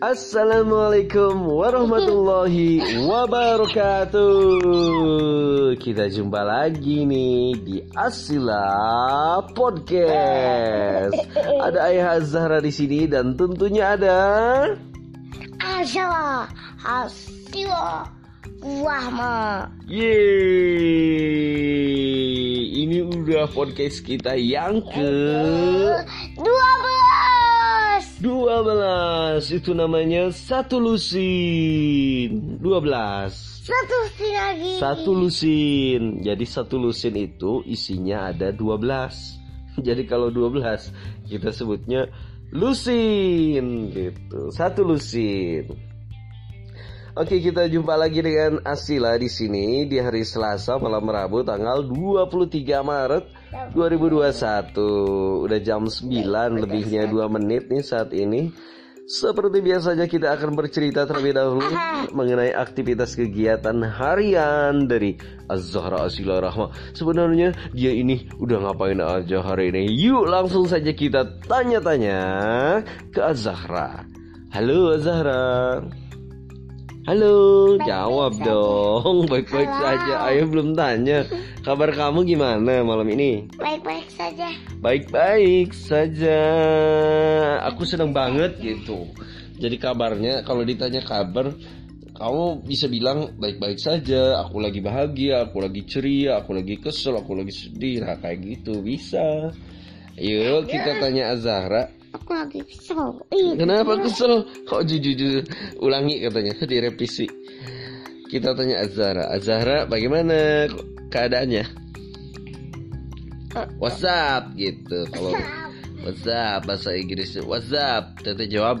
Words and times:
Assalamualaikum 0.00 1.44
warahmatullahi 1.44 2.80
wabarakatuh. 3.04 4.16
Kita 5.76 6.08
jumpa 6.08 6.40
lagi 6.40 7.04
nih 7.04 7.60
di 7.60 7.84
Asila 7.92 9.44
Podcast. 9.52 11.20
Ada 11.36 11.92
Ayah 11.92 12.16
Zahra 12.24 12.64
di 12.64 12.72
sini 12.72 13.04
dan 13.12 13.36
tentunya 13.36 13.92
ada 13.92 14.18
Asila 15.60 16.48
Asila 16.80 18.08
Rahma. 18.64 19.68
Yeay, 19.84 20.16
ini 22.72 23.04
udah 23.04 23.52
podcast 23.52 24.00
kita 24.00 24.32
yang 24.32 24.80
ke. 24.80 25.12
12 28.20 29.56
Itu 29.56 29.72
namanya 29.72 30.28
Satu 30.28 30.76
Lusin 30.76 32.60
12 32.60 33.50
Satu 33.60 33.98
sih 34.18 34.32
lagi. 34.32 34.72
Satu 34.80 35.10
lusin. 35.14 36.02
Jadi 36.24 36.44
satu 36.48 36.80
lusin 36.80 37.14
itu 37.14 37.60
isinya 37.68 38.32
ada 38.32 38.50
12. 38.50 38.82
Jadi 39.86 40.02
kalau 40.10 40.32
12 40.32 40.90
kita 41.30 41.54
sebutnya 41.54 42.10
lusin 42.50 43.92
gitu. 43.94 44.50
Satu 44.50 44.82
lusin. 44.82 45.70
Oke, 47.14 47.42
kita 47.42 47.66
jumpa 47.68 47.98
lagi 48.00 48.22
dengan 48.22 48.62
Asila 48.64 49.18
di 49.18 49.28
sini 49.28 49.84
di 49.84 49.98
hari 49.98 50.22
Selasa 50.24 50.78
malam 50.78 51.04
Rabu 51.04 51.42
tanggal 51.42 51.84
23 51.84 52.64
Maret 52.80 53.24
2021. 53.50 55.46
Udah 55.46 55.58
jam 55.62 55.90
9 55.90 56.62
lebihnya 56.62 57.10
2 57.10 57.34
menit 57.34 57.66
nih 57.66 57.82
saat 57.82 58.14
ini. 58.14 58.54
Seperti 59.10 59.58
biasanya 59.58 60.06
kita 60.06 60.38
akan 60.38 60.54
bercerita 60.54 61.02
terlebih 61.02 61.34
dahulu 61.34 61.66
mengenai 62.14 62.54
aktivitas 62.54 63.18
kegiatan 63.18 63.82
harian 63.82 64.86
dari 64.86 65.18
Az-Zahra 65.50 66.06
Asila 66.06 66.38
Rahma. 66.38 66.70
Sebenarnya 66.94 67.50
dia 67.74 67.90
ini 67.90 68.30
udah 68.38 68.70
ngapain 68.70 69.02
aja 69.02 69.42
hari 69.42 69.74
ini? 69.74 69.90
Yuk 69.98 70.30
langsung 70.30 70.70
saja 70.70 70.94
kita 70.94 71.26
tanya-tanya 71.42 72.22
ke 73.10 73.18
Az-Zahra. 73.18 74.06
Halo 74.54 74.94
Az-Zahra. 74.94 75.82
Halo, 77.10 77.74
Baik-baik 77.74 77.90
jawab 77.90 78.32
saja. 78.38 78.46
dong. 78.46 79.16
Baik-baik 79.26 79.72
saja. 79.82 80.14
Ayo 80.30 80.46
belum 80.46 80.78
tanya. 80.78 81.26
Kabar 81.66 81.90
kamu 81.90 82.22
gimana 82.22 82.86
malam 82.86 83.02
ini? 83.10 83.50
Baik-baik 83.58 84.06
saja. 84.14 84.46
Baik-baik 84.78 85.74
saja. 85.74 86.38
Aku 87.66 87.82
senang 87.82 88.14
banget 88.14 88.62
gitu. 88.62 89.10
Jadi 89.58 89.74
kabarnya 89.82 90.46
kalau 90.46 90.62
ditanya 90.62 91.02
kabar, 91.02 91.50
kamu 92.14 92.62
bisa 92.62 92.86
bilang 92.86 93.34
baik-baik 93.42 93.82
saja. 93.82 94.46
Aku 94.46 94.62
lagi 94.62 94.78
bahagia, 94.78 95.50
aku 95.50 95.66
lagi 95.66 95.82
ceria, 95.90 96.38
aku 96.38 96.54
lagi 96.54 96.78
kesel, 96.78 97.18
aku 97.18 97.34
lagi 97.34 97.50
sedih. 97.50 98.06
Nah 98.06 98.22
kayak 98.22 98.38
gitu 98.38 98.86
bisa. 98.86 99.50
Yuk 100.14 100.70
kita 100.70 101.02
tanya 101.02 101.34
Azahra. 101.34 101.90
Aku 102.10 102.30
lagi 102.34 102.60
kesel. 102.66 103.22
Ih, 103.30 103.54
Kenapa 103.54 103.94
kesel? 104.02 104.46
Kok 104.66 104.82
jujur 104.86 105.46
ulangi 105.78 106.18
katanya 106.22 106.54
direvisi. 106.66 107.26
Kita 108.30 108.54
tanya 108.54 108.82
Azahra. 108.86 109.30
Azahra 109.30 109.78
bagaimana 109.86 110.66
keadaannya? 111.10 111.66
What's 113.82 114.06
up 114.06 114.54
gitu. 114.54 115.06
Kalau 115.10 115.34
What's 116.00 116.24
up 116.24 116.64
bahasa 116.64 116.96
Inggrisnya 116.96 117.44
What's 117.44 117.76
up 117.76 118.24
Tete 118.24 118.48
jawab 118.48 118.80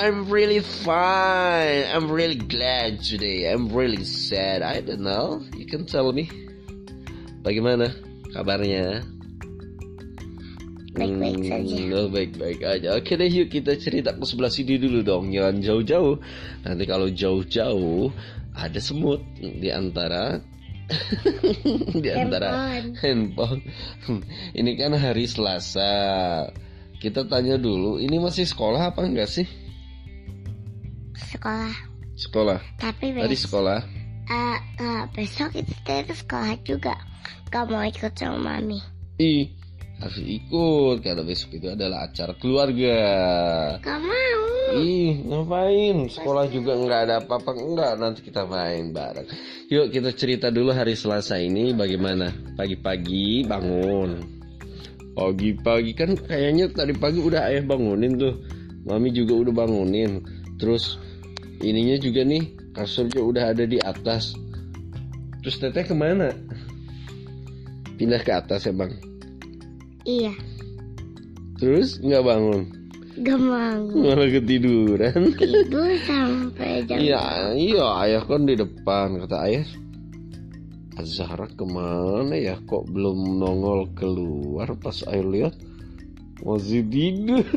I'm 0.00 0.32
really 0.32 0.64
fine 0.64 1.84
I'm 1.92 2.08
really 2.08 2.40
glad 2.40 3.04
today 3.04 3.52
I'm 3.52 3.68
really 3.68 4.00
sad 4.00 4.64
I 4.64 4.80
don't 4.80 5.04
know 5.04 5.44
You 5.52 5.68
can 5.68 5.84
tell 5.84 6.08
me 6.16 6.32
Bagaimana 7.44 7.92
kabarnya 8.32 9.04
Baik-baik 11.02 11.36
Hmm, 11.36 11.46
saja. 11.48 12.00
baik-baik 12.08 12.60
aja 12.62 12.88
Oke 12.94 13.12
deh 13.14 13.26
yuk 13.26 13.48
kita 13.48 13.74
cerita 13.74 14.14
ke 14.14 14.22
sebelah 14.22 14.48
sini 14.48 14.78
dulu 14.78 15.02
dong 15.02 15.28
Jangan 15.28 15.58
jauh-jauh 15.58 16.16
Nanti 16.62 16.84
kalau 16.86 17.08
jauh-jauh 17.08 18.08
Ada 18.52 18.78
semut 18.78 19.20
di 19.40 19.68
antara 19.68 20.38
di 22.04 22.10
antara 22.12 22.68
handphone. 23.00 23.64
Ini 24.58 24.70
kan 24.76 24.92
hari 24.92 25.24
Selasa. 25.24 25.88
Kita 27.00 27.24
tanya 27.24 27.56
dulu, 27.56 27.96
ini 27.96 28.20
masih 28.20 28.44
sekolah 28.44 28.92
apa 28.92 29.00
enggak 29.00 29.24
sih? 29.24 29.48
Sekolah. 31.16 31.72
Sekolah. 32.12 32.60
Tapi 32.76 33.16
Tadi 33.16 33.24
besok, 33.32 33.48
sekolah. 33.48 33.80
eh, 34.28 34.58
eh, 34.78 35.02
besok 35.16 35.48
kita 35.56 36.04
ke 36.04 36.12
sekolah 36.14 36.54
juga. 36.60 36.94
Gak 37.48 37.68
mau 37.68 37.84
ikut 37.84 38.12
sama 38.12 38.60
mami. 38.60 38.80
Ih, 39.16 39.48
harus 40.02 40.18
ikut 40.18 40.98
karena 40.98 41.22
besok 41.22 41.62
itu 41.62 41.70
adalah 41.70 42.10
acara 42.10 42.34
keluarga. 42.34 42.98
Gak 43.78 44.00
mau. 44.02 44.42
Ih, 44.82 45.22
ngapain? 45.28 46.10
Sekolah 46.10 46.50
juga 46.50 46.74
nggak 46.74 47.00
ada 47.06 47.14
apa-apa 47.22 47.54
enggak. 47.54 47.92
Nanti 48.02 48.20
kita 48.26 48.42
main 48.48 48.90
bareng. 48.90 49.28
Yuk 49.70 49.94
kita 49.94 50.10
cerita 50.16 50.50
dulu 50.50 50.74
hari 50.74 50.98
Selasa 50.98 51.38
ini 51.38 51.70
bagaimana? 51.70 52.34
Pagi-pagi 52.58 53.46
bangun. 53.46 54.10
Pagi-pagi 55.12 55.92
kan 55.94 56.18
kayaknya 56.18 56.72
tadi 56.72 56.96
pagi 56.96 57.20
udah 57.22 57.52
ayah 57.52 57.62
bangunin 57.62 58.18
tuh. 58.18 58.34
Mami 58.88 59.14
juga 59.14 59.38
udah 59.38 59.54
bangunin. 59.54 60.24
Terus 60.58 60.98
ininya 61.62 62.00
juga 62.00 62.26
nih 62.26 62.74
kasurnya 62.74 63.22
udah 63.22 63.44
ada 63.54 63.64
di 63.68 63.78
atas. 63.78 64.34
Terus 65.44 65.56
teteh 65.62 65.84
ke 65.86 65.94
mana? 65.94 66.32
Pindah 68.00 68.24
ke 68.24 68.32
atas 68.34 68.66
ya 68.66 68.74
bang. 68.74 69.11
Iya. 70.02 70.34
Terus 71.62 72.02
nggak 72.02 72.26
bangun. 72.26 72.62
Gak 73.22 73.38
mau. 73.38 73.86
Malah 73.92 74.28
ketiduran. 74.32 75.36
Tidur 75.36 75.92
sampai 76.08 76.80
jam 76.88 76.96
Iya, 76.96 77.52
iya 77.52 77.84
ayah 78.08 78.24
kan 78.24 78.48
di 78.48 78.56
depan 78.56 79.20
kata 79.22 79.36
ayah. 79.46 79.68
Zahra 81.02 81.50
ke 81.50 81.66
mana 81.66 82.38
ya? 82.38 82.54
Kok 82.62 82.86
belum 82.88 83.42
nongol 83.42 83.90
keluar 83.92 84.70
pas 84.80 85.02
ayah 85.12 85.26
lihat 85.28 85.54
masih 86.42 86.82
tidur. 86.88 87.44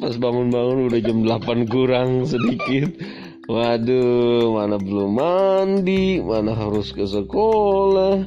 pas 0.00 0.16
bangun-bangun 0.16 0.88
udah 0.88 1.00
jam 1.02 1.18
8 1.26 1.66
kurang 1.68 2.24
sedikit. 2.24 2.96
Waduh, 3.46 4.58
mana 4.58 4.74
belum 4.74 5.22
mandi, 5.22 6.18
mana 6.18 6.50
harus 6.50 6.90
ke 6.90 7.06
sekolah. 7.06 8.26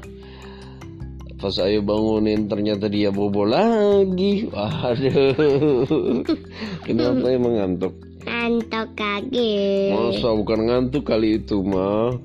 Pas 1.39 1.55
ayo 1.59 1.83
bangunin 1.83 2.47
ternyata 2.47 2.87
dia 2.87 3.11
bobo 3.11 3.43
lagi. 3.43 4.47
Waduh. 4.47 6.23
Kenapa 6.87 7.25
emang 7.35 7.59
ngantuk? 7.59 7.95
Ngantuk 8.23 8.89
kaki. 8.95 9.91
Masa 9.91 10.35
bukan 10.39 10.59
ngantuk 10.71 11.03
kali 11.03 11.43
itu 11.43 11.67
mah. 11.67 12.15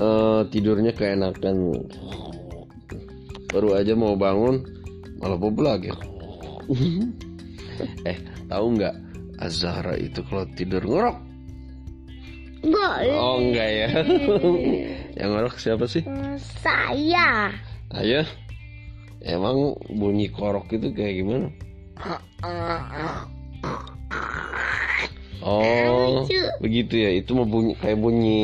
Eh, 0.00 0.40
tidurnya 0.48 0.96
keenakan. 0.96 1.84
Baru 3.52 3.76
aja 3.76 3.92
mau 3.92 4.16
bangun 4.16 4.64
malah 5.20 5.36
bobo 5.36 5.60
lagi. 5.68 5.92
eh, 8.08 8.16
tahu 8.48 8.66
nggak? 8.72 8.96
Azhara 9.36 10.00
itu 10.00 10.24
kalau 10.32 10.48
tidur 10.56 10.80
ngorok. 10.80 11.27
Boleh. 12.58 13.14
Oh 13.14 13.38
enggak 13.38 13.68
ya. 13.70 13.88
Yang 15.18 15.28
ngorok 15.30 15.56
siapa 15.58 15.84
sih? 15.86 16.02
Saya. 16.58 17.54
Ayah. 17.94 18.26
Emang 19.18 19.74
bunyi 19.90 20.30
korok 20.30 20.70
itu 20.70 20.90
kayak 20.92 21.14
gimana? 21.18 21.48
Oh, 25.38 26.26
Lucu. 26.26 26.34
begitu 26.60 26.98
ya. 26.98 27.14
Itu 27.14 27.32
mah 27.38 27.46
bunyi 27.46 27.72
kayak 27.78 28.02
bunyi 28.02 28.42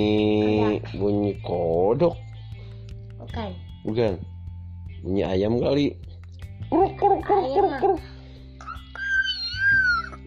bunyi 0.95 1.35
kodok, 1.43 2.15
Bukan. 3.19 3.51
bukan? 3.83 4.13
Bunyi 5.03 5.23
ayam 5.27 5.59
kali. 5.59 5.99
Kuruk, 6.71 6.95
kuruk, 6.97 7.21
kuruk, 7.27 7.47
kuruk, 7.51 7.75
kuruk. 7.83 8.01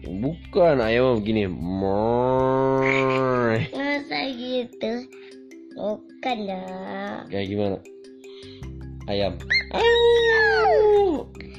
Bukan, 0.08 0.76
ayam 0.78 1.18
begini. 1.18 1.50
Mrrr. 1.50 3.58
Masa 4.08 4.24
gitu? 4.40 5.04
Bukan 5.76 6.38
dong. 6.48 7.28
Kayak 7.28 7.44
gimana? 7.52 7.76
Ayam. 9.04 9.36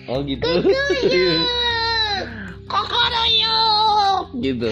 Oh 0.09 0.17
gitu. 0.25 0.49
Kokodoyuk. 2.65 4.33
gitu. 4.41 4.65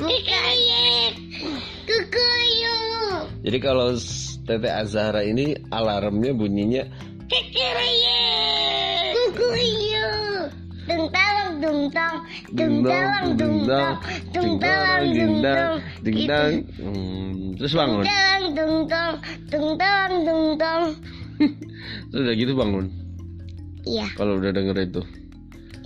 Mikayek. 0.00 1.12
Kukuyuk. 1.84 3.36
Jadi 3.44 3.58
kalau 3.60 3.92
Tete 4.48 4.72
Azahra 4.72 5.20
ini 5.28 5.60
alarmnya 5.68 6.32
bunyinya 6.32 6.88
Kikiriyek. 7.28 9.12
Kukuyuk. 9.36 10.56
dung 10.88 11.92
talang 11.92 12.24
dung 12.48 12.80
tong 12.80 13.36
dung 13.36 13.36
talang 13.36 13.36
dung 13.36 13.56
tong 13.66 13.96
dung 14.32 14.52
talang 14.56 15.04
dung 15.12 15.34
tong 15.44 15.74
ding 16.00 16.16
Gitu. 16.16 16.30
dang 16.30 16.54
Hmm, 16.80 17.54
terus 17.60 17.72
bangun. 17.76 18.04
Dung 19.48 19.70
talang 19.76 20.14
dung 20.24 20.46
tong 20.56 20.84
terus 22.10 22.22
udah 22.24 22.34
gitu 22.34 22.52
bangun? 22.56 22.86
Iya. 23.84 24.06
Kalau 24.16 24.32
udah 24.40 24.50
denger 24.52 24.76
itu? 24.84 25.02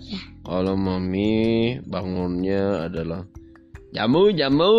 Iya. 0.00 0.20
Kalau 0.42 0.74
mami 0.74 1.32
bangunnya 1.86 2.88
adalah 2.90 3.22
jamu 3.92 4.32
jamu 4.32 4.72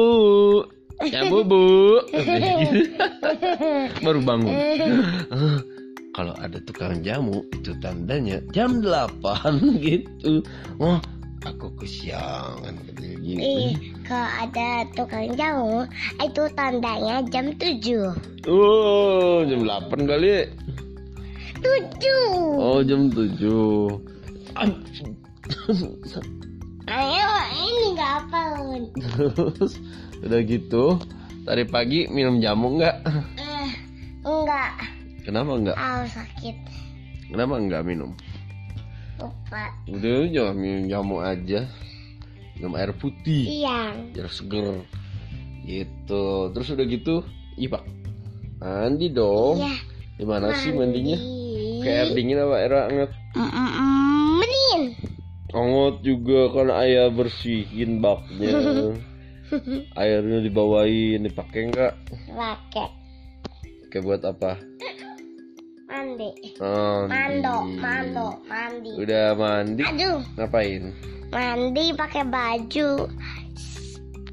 jamu 1.03 1.39
bu. 1.43 1.63
Baru 4.05 4.19
bangun. 4.23 4.53
Kalau 6.13 6.37
ada 6.37 6.61
tukang 6.61 7.01
jamu 7.01 7.41
itu 7.57 7.73
tandanya 7.81 8.37
jam 8.53 8.85
8 8.85 9.17
gitu. 9.85 10.45
Oh 10.77 11.01
aku 11.43 11.67
kesiangan 11.75 12.73
gitu 12.87 13.01
Ih, 13.23 13.75
kalau 14.03 14.27
ada 14.37 14.69
tukang 14.91 15.31
jamu, 15.33 15.87
itu 16.17 16.43
tandanya 16.53 17.23
jam 17.25 17.51
7. 17.53 18.11
oh 18.47 19.43
jam 19.43 19.61
8 19.63 19.91
kali 20.03 20.47
7. 21.59 22.59
oh 22.59 22.79
jam 22.81 23.07
7 23.07 23.31
Ayo, 26.85 27.27
ini 27.49 27.95
nggak 27.95 28.11
apa 28.21 28.41
terus 29.47 29.79
udah 30.19 30.39
gitu 30.41 30.85
tadi 31.43 31.63
pagi 31.63 32.07
minum 32.07 32.37
jamu 32.37 32.77
nggak 32.77 32.95
Eh, 33.35 33.69
enggak. 34.21 34.71
kenapa 35.23 35.51
nggak 35.57 35.75
Aw, 35.75 36.03
sakit. 36.05 36.55
kenapa 37.27 37.55
nggak 37.57 37.83
minum 37.83 38.11
Lupa. 39.23 39.63
udah 39.87 40.19
jangan 40.27 40.55
minum 40.55 40.83
jamu 40.85 41.17
aja 41.19 41.59
minum 42.53 42.73
air 42.73 42.91
putih 42.93 43.63
Iya. 43.63 43.95
biar 44.11 44.27
seger 44.27 44.83
gitu 45.63 46.25
terus 46.51 46.67
udah 46.69 46.85
gitu 46.85 47.23
ih 47.55 47.67
pak 47.67 47.83
mandi 48.57 49.07
dong 49.09 49.57
Iya. 49.57 49.73
gimana 50.15 50.51
sih 50.55 50.71
mandinya 50.71 51.15
Mandi. 51.15 51.81
kayak 51.81 51.97
air 51.97 52.09
dingin 52.11 52.37
apa 52.37 52.55
air 52.57 52.73
hangat 52.73 53.11
Mm-mm, 53.33 53.69
Mending. 54.37 54.83
hangat 55.49 55.95
juga 56.01 56.39
kan 56.49 56.67
ayah 56.77 57.07
bersihin 57.07 57.97
baknya 57.97 58.51
airnya 59.99 60.39
dibawain 60.41 61.21
dipakai 61.21 61.69
nggak 61.69 61.93
Pakai. 62.27 62.87
pakai 63.85 63.99
buat 64.01 64.21
apa 64.21 64.57
Mandi. 66.03 66.29
mandi. 66.59 67.07
Mando, 67.07 67.55
mando, 67.79 68.27
mandi. 68.43 68.91
udah 68.99 69.31
mandi 69.33 69.83
Aduh, 69.87 70.19
ngapain 70.35 70.91
mandi 71.31 71.95
pakai 71.95 72.27
baju. 72.27 73.07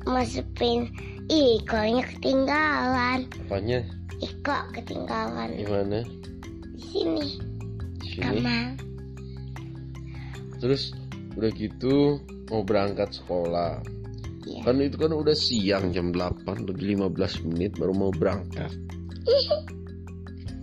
Masukin 0.03 0.91
ikonnya 1.31 2.03
ketinggalan. 2.11 3.23
apanya 3.47 3.87
Iko 4.19 4.57
ketinggalan 4.75 5.55
gimana 5.55 6.03
di 6.75 6.83
sini. 6.83 7.27
di 7.97 8.07
sini 8.11 8.43
Kamar. 8.43 8.67
terus 10.59 10.91
udah 11.39 11.51
gitu 11.55 12.19
mau 12.51 12.61
berangkat 12.61 13.15
sekolah 13.15 13.79
Iya. 14.43 14.67
kan 14.67 14.83
itu 14.83 14.97
kan 14.99 15.13
udah 15.15 15.37
siang 15.37 15.95
jam 15.95 16.11
8 16.11 16.67
lebih 16.67 16.99
15 16.99 17.47
menit 17.47 17.79
baru 17.79 17.95
mau 17.95 18.11
berangkat 18.11 18.73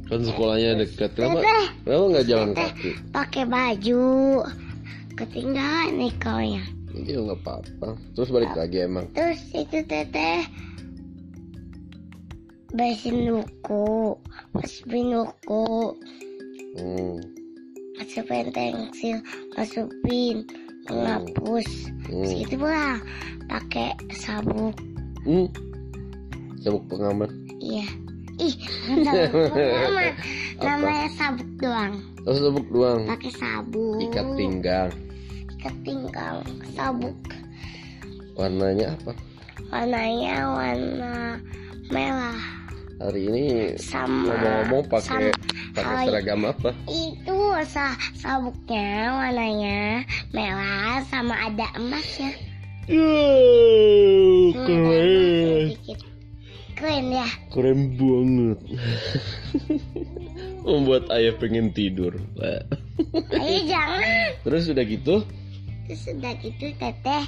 kan 0.07 0.19
sekolahnya 0.23 0.79
dekat 0.83 1.11
kenapa 1.19 1.43
kenapa 1.83 2.03
nggak 2.11 2.25
jalan 2.27 2.51
kaki 2.55 2.91
pakai 3.11 3.43
baju. 3.43 4.05
Ketinggalan 5.17 5.97
ikonnya. 6.13 6.61
iya 6.93 7.17
nggak 7.17 7.41
apa-apa 7.41 7.97
terus 8.13 8.29
balik 8.29 8.53
lagi 8.53 8.85
emang 8.85 9.09
Terus 9.17 9.41
itu 9.53 9.81
teteh 9.85 10.45
beresin 12.69 13.31
buku, 13.33 14.13
masukin 14.53 15.17
buku, 15.17 15.65
hmm. 16.77 17.17
masukin 17.97 18.47
pensil, 18.53 19.17
masukin 19.57 20.45
penghapus. 20.85 21.69
Terus 22.05 22.31
Hmm. 22.31 22.43
itu 22.45 22.55
pula 22.59 23.01
pakai 23.49 23.97
sabuk. 24.13 24.75
Hmm. 25.25 25.47
sabuk 26.61 26.83
pengaman 26.91 27.31
Iya. 27.57 27.87
Ih. 28.37 28.53
Namanya 30.57 31.07
sabuk 31.13 31.49
doang. 31.57 31.93
oh 32.23 32.33
sabuk 32.33 32.67
doang 32.69 33.01
Pakai 33.05 33.31
sabuk. 33.33 33.97
ikat 34.03 34.27
pinggang 34.35 34.89
Ikat 35.57 35.75
pinggang. 35.81 36.41
Sabuk. 36.71 37.17
warnanya 38.33 38.93
apa 38.93 39.11
Warnanya 39.67 40.35
warna 40.47 41.15
merah. 41.89 42.37
hari 42.97 43.29
ini 43.29 43.43
Sama. 43.77 44.29
ngomong-ngomong 44.33 44.83
pakai 44.87 45.29
pakai 45.73 45.95
Hai. 45.97 46.05
seragam 46.09 46.41
apa 46.45 46.69
Itu 46.85 47.37
sa 47.65 47.93
sabuknya 48.13 48.89
warnanya 49.13 50.01
merah 50.29 51.01
sama 51.05 51.33
ada 51.43 51.65
emasnya. 51.73 52.33
Yeay, 52.87 54.55
Hmm, 54.55 54.63
keren 54.63 55.75
sedikit. 55.75 55.99
Keren 56.77 57.09
ya. 57.09 57.25
keren 57.49 57.97
banget. 57.97 58.59
Membuat 60.67 61.09
ayah 61.09 61.33
pengen 61.39 61.71
tidur 61.73 62.13
Ayo 63.33 63.59
jangan. 63.65 64.29
terus 64.45 64.69
udah 64.69 64.85
gitu? 64.85 65.25
Terus 65.89 66.03
udah 66.13 66.33
gitu 66.37 66.65
teteh. 66.77 67.23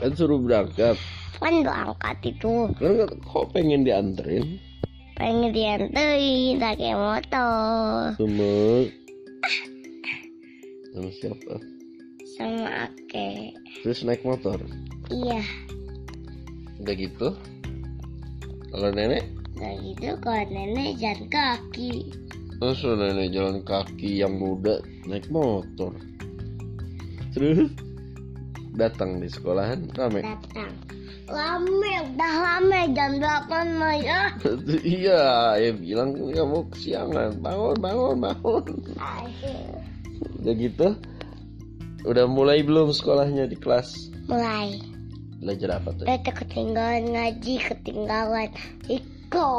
Kan 0.00 0.10
suruh 0.18 0.42
berangkat. 0.42 0.98
Kan 1.38 1.62
udah 1.62 1.92
angkat 1.92 2.34
itu. 2.34 2.66
Kan 2.74 3.06
kok 3.06 3.46
pengen 3.54 3.86
dianterin? 3.86 4.58
Pengen 5.14 5.52
dianterin 5.54 6.58
pakai 6.58 6.92
motor. 6.98 8.16
Sama 8.18 8.52
sama 10.90 11.10
siapa? 11.14 11.54
Sama 12.34 12.90
ake. 12.90 13.54
terus 13.86 14.02
naik 14.02 14.26
motor? 14.26 14.58
Iya. 15.12 15.69
Udah 16.80 16.94
gitu? 16.96 17.28
Kalau 18.70 18.88
nenek? 18.94 19.24
Udah 19.56 19.74
gitu. 19.84 20.08
Kalau 20.20 20.44
nenek 20.48 20.90
jalan 20.98 21.24
kaki. 21.28 21.92
masa 22.60 22.92
nenek 22.92 23.32
jalan 23.32 23.64
kaki 23.64 24.20
yang 24.20 24.36
muda 24.36 24.84
naik 25.08 25.28
motor. 25.32 25.96
Terus? 27.32 27.72
Datang 28.76 29.20
di 29.20 29.28
sekolahan 29.28 29.88
rame? 29.96 30.20
Datang. 30.22 30.72
Lame, 31.30 31.94
udah 32.10 32.34
lame 32.42 32.90
jam 32.90 33.22
8 33.22 33.78
mah 33.78 33.96
ya. 34.02 34.34
iya 34.82 35.54
ya 35.62 35.70
bilang 35.78 36.10
kamu 36.18 36.66
kesiangan. 36.74 37.38
Bangun 37.38 37.78
bangun 37.78 38.16
bangun. 38.18 38.64
Udah 40.42 40.54
gitu? 40.58 40.88
Udah 42.02 42.26
mulai 42.26 42.66
belum 42.66 42.90
sekolahnya 42.90 43.46
di 43.46 43.54
kelas? 43.54 44.10
Mulai. 44.26 44.89
Belajar 45.40 45.80
apa 45.80 45.88
tuh? 45.96 46.04
Teteh 46.04 46.34
ketinggalan 46.36 47.04
ngaji, 47.16 47.54
ketinggalan. 47.64 48.48
Iko. 48.86 49.50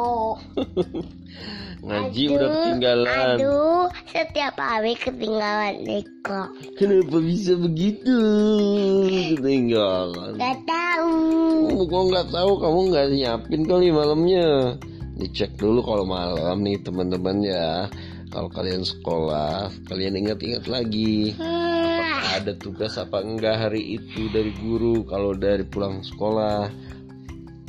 ngaji 1.86 2.22
Aduh, 2.22 2.34
udah 2.38 2.48
ketinggalan. 2.54 3.36
Aduh, 3.36 3.84
setiap 4.14 4.54
hari 4.62 4.94
ketinggalan 4.94 5.76
Iko. 5.82 6.40
kenapa 6.78 7.16
bisa 7.18 7.58
begitu? 7.58 8.18
Ketinggalan. 9.34 10.38
Gak 10.38 10.58
tahu. 10.64 11.14
kamu 11.72 11.84
kok 11.90 12.04
nggak 12.14 12.28
tahu? 12.30 12.52
Kamu 12.62 12.78
nggak 12.94 13.06
nyiapin 13.10 13.62
kali 13.66 13.86
malamnya? 13.90 14.78
Dicek 15.18 15.58
dulu 15.60 15.84
kalau 15.84 16.04
malam 16.08 16.64
nih 16.64 16.80
teman-teman 16.80 17.44
ya 17.44 17.86
kalau 18.32 18.48
kalian 18.48 18.80
sekolah 18.80 19.68
kalian 19.86 20.24
ingat-ingat 20.24 20.64
lagi. 20.64 21.36
Hmm, 21.36 22.40
ada 22.40 22.56
tugas 22.56 22.96
apa 22.96 23.20
enggak 23.20 23.68
hari 23.68 24.00
itu 24.00 24.32
dari 24.32 24.56
guru? 24.56 25.04
Kalau 25.04 25.36
dari 25.36 25.62
pulang 25.68 26.00
sekolah 26.00 26.72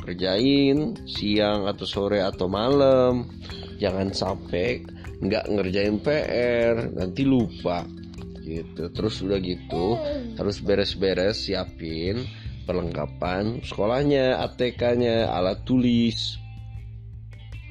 kerjain 0.00 0.96
siang 1.04 1.68
atau 1.68 1.84
sore 1.84 2.24
atau 2.24 2.48
malam. 2.48 3.28
Jangan 3.76 4.16
sampai 4.16 4.80
nggak 5.20 5.52
ngerjain 5.52 6.00
PR 6.00 6.88
nanti 6.96 7.28
lupa. 7.28 7.84
Gitu. 8.40 8.88
Terus 8.88 9.20
udah 9.20 9.38
gitu 9.44 10.00
harus 10.40 10.64
beres-beres 10.64 11.44
siapin 11.44 12.24
perlengkapan 12.64 13.60
sekolahnya 13.60 14.40
ATK-nya 14.40 15.28
alat 15.28 15.60
tulis 15.68 16.40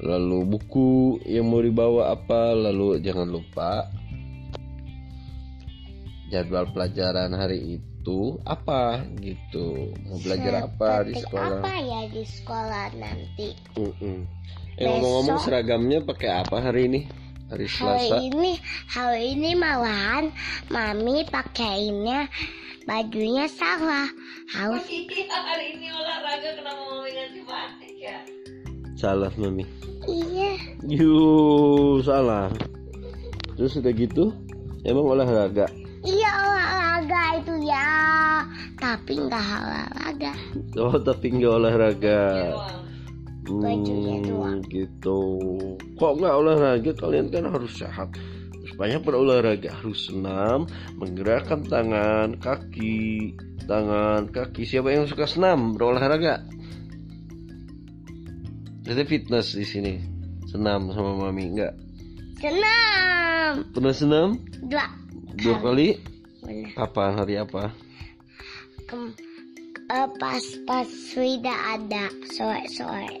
lalu 0.02 0.38
buku 0.56 1.22
yang 1.22 1.46
mau 1.46 1.62
dibawa 1.62 2.14
apa 2.14 2.50
lalu 2.50 2.98
jangan 2.98 3.30
lupa 3.30 3.86
jadwal 6.34 6.66
pelajaran 6.74 7.30
hari 7.30 7.78
itu 7.78 8.36
apa 8.42 9.06
gitu 9.22 9.94
mau 10.10 10.18
belajar 10.18 10.66
apa 10.66 11.06
di 11.06 11.14
sekolah 11.14 11.62
Apa 11.62 11.72
ya 11.78 12.00
di 12.10 12.24
sekolah 12.26 12.86
nanti? 12.98 13.48
Mm-mm. 13.78 14.18
eh 14.74 14.84
ngomong-ngomong 14.84 15.38
seragamnya 15.40 16.02
pakai 16.02 16.30
apa 16.42 16.56
hari 16.58 16.90
ini 16.90 17.00
hari 17.48 17.70
Hari 17.70 18.08
Selasa. 18.10 18.16
ini, 18.18 18.58
hari 18.90 19.38
ini 19.38 19.54
malahan 19.54 20.34
mami 20.74 21.22
pakainya 21.30 22.26
bajunya 22.82 23.46
salah. 23.46 24.10
Harus 24.50 24.82
hari 24.90 25.78
ini 25.78 25.88
olahraga 25.92 26.50
kenapa 26.58 26.82
mami 26.82 27.10
ganti 27.14 27.40
baju 27.46 27.88
ya? 28.00 28.18
Salah 29.04 29.28
mami. 29.36 29.68
iya. 30.08 30.56
Yuh, 30.80 32.00
salah. 32.00 32.48
Terus 33.52 33.76
udah 33.76 33.92
gitu, 33.92 34.32
emang 34.80 35.04
olahraga. 35.04 35.68
Iya 36.00 36.30
olahraga 36.40 37.22
itu 37.36 37.68
ya. 37.68 37.84
Tapi 38.80 39.28
nggak 39.28 39.44
olahraga. 39.60 40.32
Oh, 40.80 40.96
tapi 40.96 41.36
nggak 41.36 41.52
olahraga. 41.52 42.20
Hmm, 43.44 44.64
gitu. 44.72 45.20
Kok 46.00 46.12
nggak 46.24 46.34
olahraga? 46.40 46.90
Kalian 46.96 47.28
kan 47.28 47.52
harus 47.52 47.76
sehat. 47.76 48.08
Terus 48.56 48.72
banyak 48.80 49.04
berolahraga, 49.04 49.84
harus 49.84 50.08
senam, 50.08 50.64
menggerakkan 50.96 51.60
tangan, 51.68 52.40
kaki, 52.40 53.36
tangan, 53.68 54.32
kaki. 54.32 54.64
Siapa 54.64 54.96
yang 54.96 55.04
suka 55.04 55.28
senam, 55.28 55.76
berolahraga? 55.76 56.40
Jadi 58.84 59.02
fitness 59.04 59.56
di 59.56 59.64
sini. 59.64 59.94
Senam 60.44 60.92
sama 60.92 61.16
mami 61.18 61.50
enggak? 61.50 61.72
Senam. 62.38 63.64
Pernah 63.72 63.94
senam? 63.94 64.28
Dua. 64.62 64.86
Dua 65.34 65.56
kali? 65.58 65.96
Benar. 66.44 66.70
Kapan? 66.76 67.10
Hari 67.16 67.34
apa? 67.40 67.72
Kem- 68.84 69.16
eh, 69.88 70.08
pas 70.20 70.44
pas 70.68 70.84
sudah 70.84 71.58
ada 71.72 72.04
sore 72.30 72.64
sore. 72.68 73.12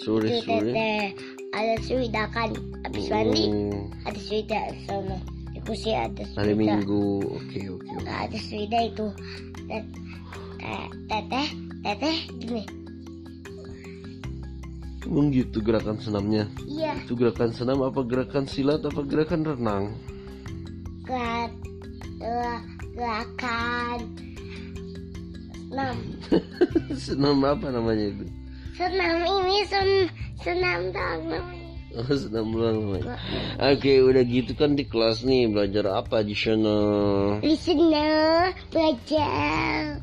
Sore 0.00 0.40
sore. 0.40 0.72
teteh 0.72 1.12
ada 1.52 1.74
sudah 1.84 2.24
kan 2.32 2.50
habis 2.82 3.04
mandi 3.12 3.44
Hmm, 3.52 3.92
ada 4.08 4.16
sudah 4.18 4.64
sana. 4.88 5.16
Di 5.52 5.60
kursi 5.60 5.92
ada 5.92 6.22
sudah. 6.24 6.40
hari 6.40 6.52
Minggu. 6.56 7.20
Oke 7.28 7.60
oke. 7.68 7.84
oke. 7.84 8.00
Nggak 8.00 8.18
ada 8.24 8.38
sudah 8.40 8.80
itu. 8.88 9.06
Tet- 9.68 9.92
te- 10.56 10.90
Teteh 11.06 11.46
teteh 11.84 12.16
gini. 12.40 12.64
Emang 15.06 15.32
gitu 15.32 15.64
gerakan 15.64 15.96
senamnya? 15.96 16.44
Iya. 16.68 16.92
Itu 17.08 17.16
gerakan 17.16 17.56
senam 17.56 17.80
apa 17.80 18.04
gerakan 18.04 18.44
silat 18.44 18.84
apa 18.84 19.00
gerakan 19.08 19.42
renang? 19.48 19.84
Gerak, 21.08 21.52
gerak- 22.20 22.68
gerakan 22.92 24.00
senam. 25.70 25.96
senam 27.08 27.38
apa 27.46 27.66
namanya 27.72 28.12
itu? 28.12 28.24
Senam 28.76 29.16
ini 29.24 29.58
sen, 29.68 29.88
senam 30.44 30.80
namanya. 30.92 31.40
Oh, 31.90 32.06
senam 32.14 32.54
namanya. 32.54 33.18
Oke, 33.58 33.98
udah 33.98 34.22
gitu 34.22 34.54
kan 34.54 34.78
di 34.78 34.86
kelas 34.86 35.26
nih 35.26 35.50
belajar 35.50 35.90
apa 35.90 36.22
di 36.22 36.36
sana? 36.38 36.76
Di 37.42 37.56
sana 37.58 38.06
belajar 38.70 39.98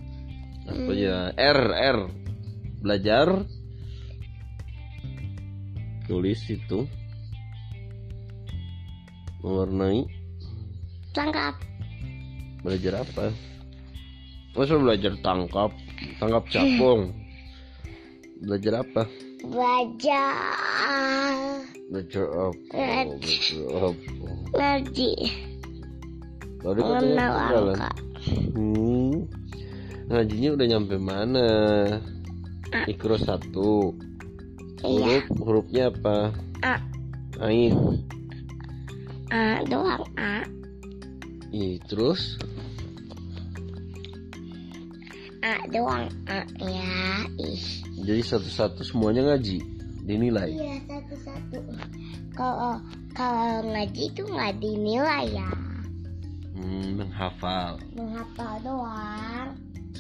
Apa 0.68 0.92
ya? 0.92 1.32
R 1.32 1.62
R. 1.72 2.00
Belajar 2.84 3.48
tulis 6.08 6.40
itu 6.48 6.88
mewarnai 9.44 10.08
tangkap 11.12 11.56
belajar 12.66 13.04
apa? 13.06 13.32
Masa 14.58 14.74
belajar 14.82 15.14
tangkap, 15.22 15.70
tangkap 16.18 16.44
capung. 16.50 17.14
Belajar 18.42 18.82
apa? 18.82 19.06
belajar 19.46 20.34
Belajar 21.88 22.26
apa? 22.26 22.58
Belajar 22.74 23.66
apa? 23.78 24.08
ngaji 24.58 25.12
Tadi 26.58 26.82
mengenal 26.82 27.32
jalan. 27.54 27.78
angka 27.78 27.92
Hmm. 28.58 29.14
Ngajinya 30.08 30.50
udah 30.58 30.66
nyampe 30.68 30.96
mana? 31.00 31.48
Ikro 32.90 33.16
satu. 33.16 33.94
Iya 34.80 35.18
Huruf 35.24 35.26
hurufnya 35.40 35.84
apa? 35.90 36.18
A 36.62 36.76
Ain. 37.40 37.74
A 39.30 39.62
doang 39.64 40.04
A 40.16 40.42
Ih, 41.50 41.80
terus 41.86 42.36
A 45.40 45.54
doang 45.70 46.10
A 46.28 46.44
ya 46.60 46.92
ih 47.38 47.62
jadi 47.98 48.22
satu-satu 48.22 48.84
semuanya 48.84 49.26
ngaji 49.26 49.58
dinilai. 50.04 50.50
iya 50.50 50.76
satu 50.86 51.16
satu 51.20 51.58
kalau 52.32 52.80
kalau 53.12 53.60
ngaji 53.66 54.02
itu 54.08 54.22
nggak 54.24 54.54
dinilai 54.58 55.28
ya 55.32 55.50
Hmm, 56.58 56.98
menghafal. 56.98 57.78
menghafal 57.94 58.58
doang 58.66 58.97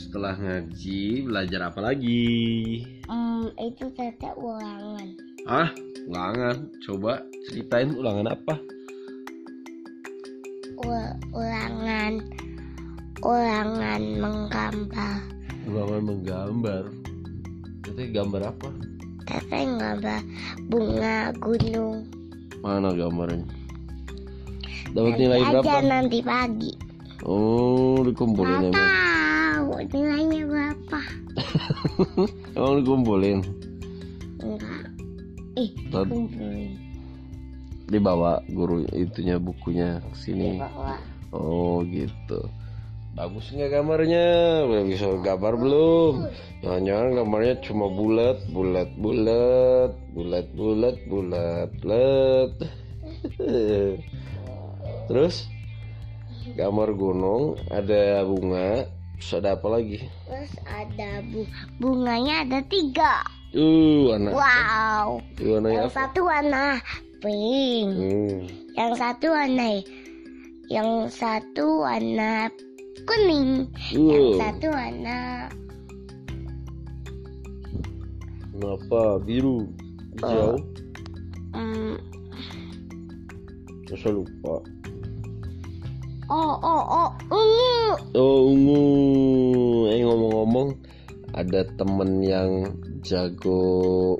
Setelah 0.07 0.39
ngaji 0.39 1.27
belajar 1.27 1.67
apa 1.67 1.83
lagi? 1.83 2.79
hmm, 3.11 3.51
itu 3.59 3.91
teteh 3.91 4.31
ulangan 4.39 5.03
Ah, 5.43 5.67
ulangan. 6.07 6.71
Coba 6.79 7.19
ceritain 7.43 7.91
ulangan 7.91 8.31
apa? 8.31 8.55
Ul- 10.79 11.17
ulangan 11.35 12.23
ulangan 13.19 14.01
menggambar 14.15 15.19
Ulangan 15.67 16.01
menggambar. 16.07 16.83
Itu 17.83 18.01
gambar 18.07 18.41
apa? 18.47 18.69
teteh 19.27 19.67
gambar 19.75 20.23
bunga 20.71 21.35
gunung 21.35 22.07
Mana 22.63 22.95
gambarnya? 22.95 23.43
Dapat 24.95 25.19
nilai 25.19 25.43
aja 25.43 25.59
berapa? 25.59 25.83
nanti 25.83 26.23
pagi 26.23 26.71
Oh, 27.27 27.99
dikumpulin 28.07 28.71
Nggak 28.71 28.71
emang. 28.71 29.06
Nilainya 29.89 30.41
berapa 30.45 30.99
Emang 32.57 32.81
dikumpulin. 32.81 33.39
enggak 34.41 34.83
ih 35.55 35.71
Tad- 35.89 36.09
kumpulin 36.09 36.71
Dibawa 37.87 38.43
guru 38.51 38.83
itunya 38.91 39.39
bukunya 39.39 40.03
ke 40.03 40.11
sini. 40.19 40.59
bawa 40.59 40.99
Oh, 41.31 41.79
gitu. 41.87 42.39
Bagus 43.15 43.47
nggak 43.49 43.71
gambarnya? 43.73 44.27
Udah 44.67 44.83
bisa 44.83 45.07
gambar 45.23 45.53
belum? 45.55 46.13
Jangan-jangan 46.59 47.09
gambarnya 47.15 47.55
cuma 47.63 47.87
bulat, 47.87 48.37
bulat, 48.51 48.91
bulat, 48.99 49.91
bulat, 50.11 50.45
bulat, 50.51 50.97
bulat, 51.07 51.69
bulat. 51.79 52.51
Terus 55.07 55.47
gambar 56.53 56.89
gunung, 56.91 57.43
ada 57.71 58.21
bunga, 58.23 58.83
terus 59.17 59.31
ada 59.35 59.57
apa 59.57 59.67
lagi? 59.67 59.97
terus 60.25 60.53
ada 60.63 61.09
bu 61.25 61.41
bunganya 61.77 62.45
ada 62.45 62.59
tiga 62.63 63.25
Uh, 63.51 64.11
warna. 64.11 64.29
wow 64.31 65.07
Uh, 65.39 65.57
warnanya 65.57 65.73
yang 65.73 65.89
apa? 65.89 65.95
satu 65.97 66.19
warna 66.21 66.63
pink 67.17 67.89
Hmm. 67.97 68.37
yang 68.75 68.91
satu 68.93 69.27
warna 69.31 69.69
yang 70.67 70.89
satu 71.07 71.65
warna 71.81 72.51
kuning 73.07 73.65
yang 73.95 74.25
Uh, 74.27 74.37
satu 74.37 74.67
warna 74.67 75.19
kenapa 78.51 79.01
biru, 79.23 79.69
hijau? 80.17 80.57
mm, 81.53 81.95
Masa 83.87 84.09
lupa. 84.11 84.55
Oh 86.27 86.53
oh 86.59 86.83
oh 86.87 87.09
ungu 87.31 87.75
Oh 88.17 88.37
ungu. 88.51 88.81
Eh 89.89 90.01
ngomong-ngomong, 90.03 90.75
ada 91.33 91.63
temen 91.77 92.19
yang 92.19 92.51
jago 93.01 93.61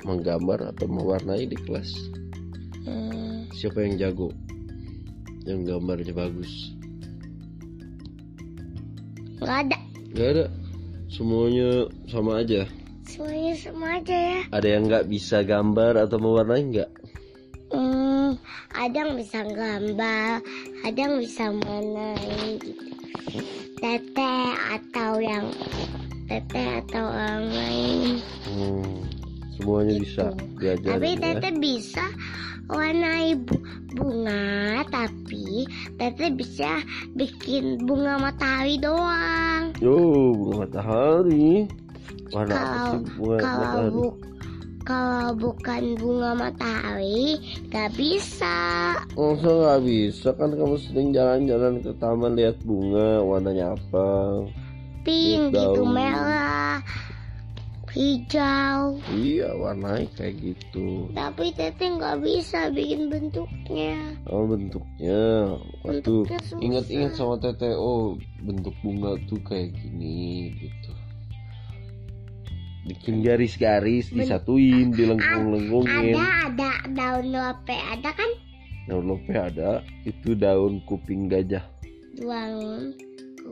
menggambar 0.05 0.71
atau 0.71 0.87
mewarnai 0.87 1.43
di 1.45 1.57
kelas. 1.57 1.91
Hmm, 2.87 3.49
Siapa 3.51 3.83
yang 3.83 3.99
jago? 3.99 4.29
Yang 5.43 5.59
gambarnya 5.67 6.13
bagus? 6.13 6.51
nggak 9.37 9.59
ada 9.69 9.77
Gak 10.17 10.29
ada. 10.33 10.45
Semuanya 11.07 11.85
sama 12.09 12.41
aja. 12.43 12.65
semuanya 13.07 13.53
sama 13.55 14.01
aja 14.01 14.11
ya 14.17 14.39
Ada 14.51 14.67
yang 14.67 14.83
nggak 14.91 15.07
bisa 15.07 15.39
gambar 15.45 15.93
atau 16.03 16.17
mewarnai 16.19 16.63
nggak? 16.67 16.91
Hmm, 17.67 18.35
ada 18.71 18.95
yang 18.95 19.15
bisa 19.15 19.43
gambar, 19.43 20.39
ada 20.85 20.99
yang 20.99 21.17
bisa 21.17 21.49
menari 21.53 22.61
gitu. 22.61 22.83
Teteh 23.77 24.49
atau 24.73 25.11
yang 25.21 25.45
teteh 26.27 26.81
atau 26.83 27.03
orang 27.07 27.45
lain. 27.53 28.01
Hmm, 28.45 28.93
semuanya 29.55 29.93
bisa 30.01 30.25
diajarin 30.57 30.97
Tapi 30.97 31.09
ya. 31.13 31.19
teteh 31.21 31.53
bisa 31.61 32.05
warnai 32.67 33.31
bu- 33.37 33.63
bunga, 33.95 34.83
tapi 34.91 35.65
teteh 35.95 36.29
bisa 36.35 36.81
bikin 37.15 37.79
bunga 37.87 38.19
matahari 38.19 38.75
doang. 38.81 39.71
Yo, 39.79 39.95
bunga 40.35 40.67
matahari. 40.67 41.69
Warna 42.27 42.53
apa 42.59 42.75
Kalau 42.75 42.91
sih 42.91 42.99
bunga 43.15 43.37
kalau 43.39 43.59
matahari? 43.61 44.03
Kalau 44.87 45.35
bukan 45.35 45.99
bunga 45.99 46.31
matahari 46.31 47.35
nggak 47.67 47.91
bisa. 47.99 48.95
Masa 49.19 49.49
nggak 49.51 49.81
bisa 49.83 50.31
kan 50.39 50.55
kamu 50.55 50.79
sering 50.79 51.11
jalan-jalan 51.11 51.83
ke 51.83 51.91
taman 51.99 52.39
lihat 52.39 52.55
bunga 52.63 53.19
warnanya 53.19 53.75
apa? 53.75 54.07
Pink 55.03 55.51
gitu 55.51 55.83
merah, 55.83 56.79
hijau. 57.91 58.95
Iya 59.11 59.51
warnanya 59.59 60.07
kayak 60.15 60.35
gitu. 60.39 61.11
Tapi 61.11 61.51
Tete 61.51 61.83
nggak 61.83 62.23
bisa 62.23 62.71
bikin 62.71 63.11
bentuknya. 63.11 64.15
Oh 64.31 64.47
bentuknya. 64.47 65.51
Susah. 65.83 66.39
ingat-ingat 66.63 67.11
sama 67.19 67.35
Tete. 67.43 67.75
Oh 67.75 68.15
bentuk 68.39 68.75
bunga 68.79 69.19
tuh 69.27 69.39
kayak 69.43 69.75
gini 69.75 70.55
gitu. 70.55 70.86
Bikin 72.87 73.19
garis-garis, 73.19 74.07
disatuin, 74.09 74.89
Ada 74.89 74.95
dilengkung-lengkungin. 74.95 76.15
ada 76.15 76.71
daun 76.87 77.35
lope 77.35 77.75
ada 77.75 78.09
kan? 78.15 78.31
Daun 78.87 79.05
lope 79.05 79.35
ada, 79.35 79.83
itu 80.07 80.31
daun 80.33 80.79
kuping 80.87 81.27
gajah. 81.27 81.67
Daun 82.15 82.95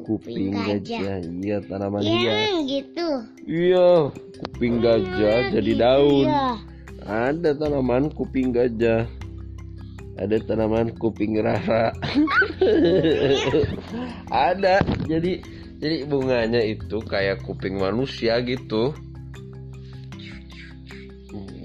Kuping 0.06 0.52
gajah, 0.52 1.24
iya 1.40 1.58
tanaman 1.64 2.04
Iya 2.04 2.12
hias. 2.12 2.68
gitu. 2.68 3.10
Iya, 3.48 4.12
kuping 4.44 4.84
gajah 4.84 5.36
Ah, 5.40 5.52
jadi 5.52 5.72
gitu 5.72 5.82
daun. 5.82 6.28
ya. 6.28 6.50
Ada 7.06 7.50
tanaman 7.56 8.12
kuping 8.12 8.52
gajah. 8.52 9.08
Ada 10.16 10.38
tanaman 10.44 10.96
kuping 10.96 11.40
rara. 11.40 11.92
Ada. 14.32 14.84
Jadi 15.08 15.42
jadi 15.80 16.08
bunganya 16.08 16.60
itu 16.60 17.00
kayak 17.02 17.44
kuping 17.44 17.80
manusia 17.80 18.40
gitu. 18.44 18.96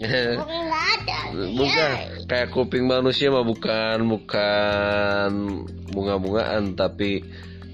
Ada. 0.00 1.18
bukan 1.36 1.90
kayak 2.24 2.48
kuping 2.56 2.88
manusia 2.88 3.28
mah 3.28 3.44
bukan 3.44 4.00
bukan 4.08 5.30
bunga-bungaan 5.92 6.72
tapi 6.72 7.20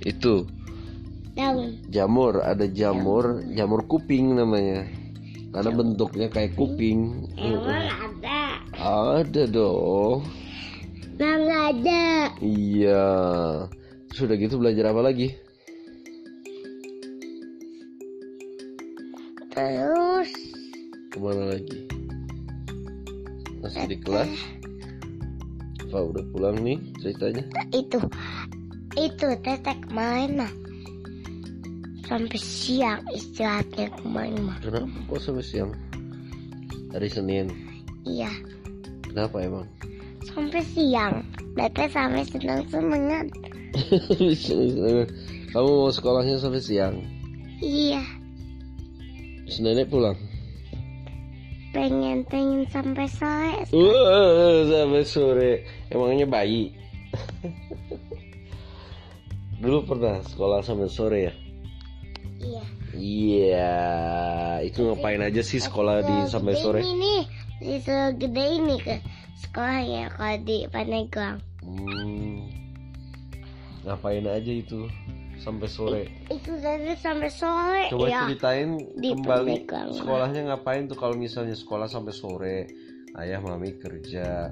itu. 0.03 0.43
Jamur. 1.87 2.43
Ada 2.43 2.67
jamur 2.67 3.47
jamur. 3.55 3.87
kuping 3.87 4.35
namanya. 4.35 4.91
Karena 5.55 5.71
bentuknya 5.71 6.27
kayak 6.27 6.59
kuping. 6.59 7.31
Emang 7.39 7.87
ada. 7.95 8.41
ada 9.23 9.43
dong. 9.47 10.27
Nggak 11.17 11.63
ada. 11.79 12.07
iya. 12.43 13.09
Sudah 14.11 14.35
gitu 14.35 14.59
belajar 14.59 14.91
apa 14.91 15.01
lagi? 15.01 15.31
Terus? 19.57 20.31
Ke 21.09 21.17
mana 21.17 21.57
lagi 21.57 21.96
masih 23.67 23.83
di 23.91 23.99
kelas. 23.99 24.31
Apa 25.91 25.99
udah 26.15 26.25
pulang 26.31 26.57
nih 26.63 26.79
ceritanya? 27.03 27.43
Itu 27.75 27.99
itu 28.95 29.27
Tete 29.43 29.75
kemarin 29.91 30.39
mah. 30.39 30.53
Sampai 32.07 32.39
siang 32.39 33.03
istirahatnya 33.11 33.91
kemarin 33.99 34.39
mah. 34.47 34.57
kenapa 34.63 34.95
kok 35.11 35.19
sampai 35.19 35.43
siang? 35.43 35.75
Hari 36.95 37.11
Senin. 37.11 37.51
Iya. 38.07 38.31
Kenapa 39.11 39.43
emang? 39.43 39.67
Sampai 40.31 40.63
siang. 40.63 41.27
Tete 41.59 41.91
sampai 41.91 42.23
senang 42.23 42.63
senengan. 42.71 43.27
kamu 45.51 45.71
mau 45.75 45.91
sekolahnya 45.91 46.39
sampai 46.39 46.63
siang? 46.63 47.03
Iya. 47.59 48.07
Terus 49.47 49.59
nenek 49.63 49.91
pulang 49.91 50.19
pengen 51.77 52.25
pengen 52.25 52.65
sampai 52.73 53.05
sore. 53.05 53.69
Wah, 53.69 54.65
sampai 54.65 55.05
sore. 55.05 55.53
Emangnya 55.93 56.25
bayi. 56.25 56.73
Dulu 59.61 59.85
pernah 59.85 60.25
sekolah 60.25 60.65
sampai 60.65 60.89
sore 60.89 61.19
ya? 61.29 61.35
Iya. 62.41 62.65
Iya. 62.97 63.77
Itu 64.65 64.89
ngapain 64.89 65.21
aja 65.21 65.45
sih 65.45 65.61
sekolah 65.61 66.01
di 66.01 66.17
sampai 66.33 66.57
sore? 66.57 66.81
Ini 66.81 67.29
di 67.61 67.77
segede 67.85 68.45
ini 68.57 68.81
ke 68.81 68.97
sekolahnya 69.45 70.17
kalau 70.17 70.37
di 70.41 70.65
Pandeglang. 70.73 71.45
Hmm. 71.61 72.49
Ngapain 73.85 74.25
aja 74.25 74.53
itu 74.53 74.89
sampai 75.41 75.69
sore? 75.69 76.03
Itu 76.33 76.57
dari 76.59 76.93
sampai 76.97 77.31
sore. 77.31 77.85
Coba 77.93 78.07
ya. 78.09 78.27
ceritain 78.27 78.81
di 78.97 79.13
kembali 79.13 79.69
sekolahnya 79.95 80.41
ngapain 80.53 80.89
tuh 80.89 80.99
kalau 80.99 81.15
misalnya 81.15 81.55
sekolah 81.55 81.87
sampai 81.87 82.15
sore, 82.15 82.59
ayah 83.21 83.41
mami 83.41 83.77
kerja, 83.77 84.51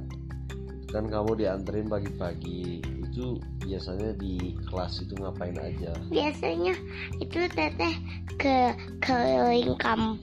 kan 0.92 1.04
kamu 1.08 1.40
dianterin 1.40 1.88
pagi-pagi. 1.88 2.84
Itu 2.84 3.40
biasanya 3.64 4.14
di 4.18 4.58
kelas 4.68 5.04
itu 5.04 5.14
ngapain 5.18 5.56
aja? 5.58 5.92
Biasanya 6.12 6.74
itu 7.18 7.46
teteh 7.52 7.94
ke 8.38 8.74
keliling 9.00 9.78
kam 9.78 10.20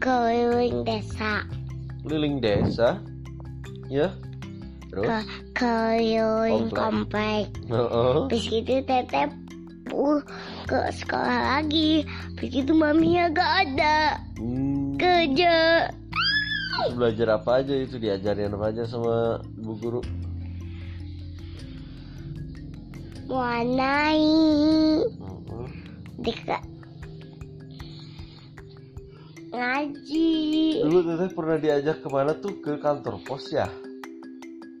keliling 0.00 0.84
desa 0.84 1.46
keliling 2.04 2.36
desa 2.38 3.00
ya 3.88 4.12
terus 4.92 5.08
ke 5.08 5.18
keliling 5.56 6.70
Komplek. 6.70 6.78
komplek. 6.78 7.46
Heeh. 7.66 8.14
Habis 8.28 8.46
itu 8.52 8.74
teteh 8.86 9.26
pu 9.86 10.20
ke 10.66 10.78
sekolah 10.92 11.58
lagi. 11.58 12.04
Habis 12.36 12.52
itu 12.66 12.72
maminya 12.74 13.30
gak 13.32 13.52
ada. 13.66 14.20
Hmm, 14.38 14.98
kerja. 14.98 15.88
belajar 16.92 17.40
apa 17.40 17.64
aja 17.64 17.74
itu? 17.74 17.96
Diajarin 17.96 18.52
apa 18.52 18.74
aja 18.74 18.84
sama 18.84 19.40
ibu 19.56 19.74
guru? 19.80 20.00
Warnai. 23.26 24.22
Dika 26.20 26.76
ngaji. 29.56 30.32
Dulu 30.84 30.98
teteh 31.02 31.30
pernah 31.32 31.56
diajak 31.56 31.96
ke 32.04 32.08
mana 32.12 32.32
tuh? 32.36 32.54
Ke 32.60 32.76
kantor 32.76 33.16
pos 33.24 33.48
ya? 33.50 33.66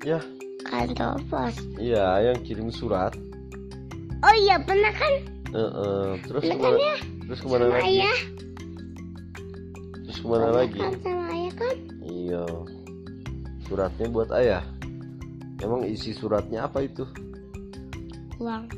Ya? 0.04 0.20
Kantor 0.66 1.22
pos. 1.30 1.56
iya 1.78 2.20
yang 2.30 2.38
kirim 2.42 2.68
surat 2.68 3.14
Oh 4.20 4.34
iya 4.36 4.56
pernah 4.58 4.92
kan? 4.92 5.14
Heeh. 5.46 6.06
terus 6.24 6.42
Pernah 6.42 6.56
kan 6.56 6.60
ke 6.60 6.68
mana 6.68 6.80
ya? 6.80 6.96
terus 7.26 7.38
ke 7.38 7.48
mana 7.48 7.64
Sama 7.64 7.74
lagi 7.74 7.86
ayah. 7.90 8.18
terus 10.04 10.16
ke 10.16 10.26
mana 10.26 10.36
Pernah 10.38 10.56
lagi 10.56 10.78
kan 10.78 10.92
sama 11.00 11.24
ayah 11.30 11.52
kan? 11.54 11.76
iya 12.06 12.44
suratnya 13.62 14.06
buat 14.08 14.30
ayah 14.32 14.62
emang 15.58 15.82
isi 15.84 16.10
suratnya 16.12 16.64
apa 16.64 16.78
itu 16.82 17.02
Uang. 18.36 18.68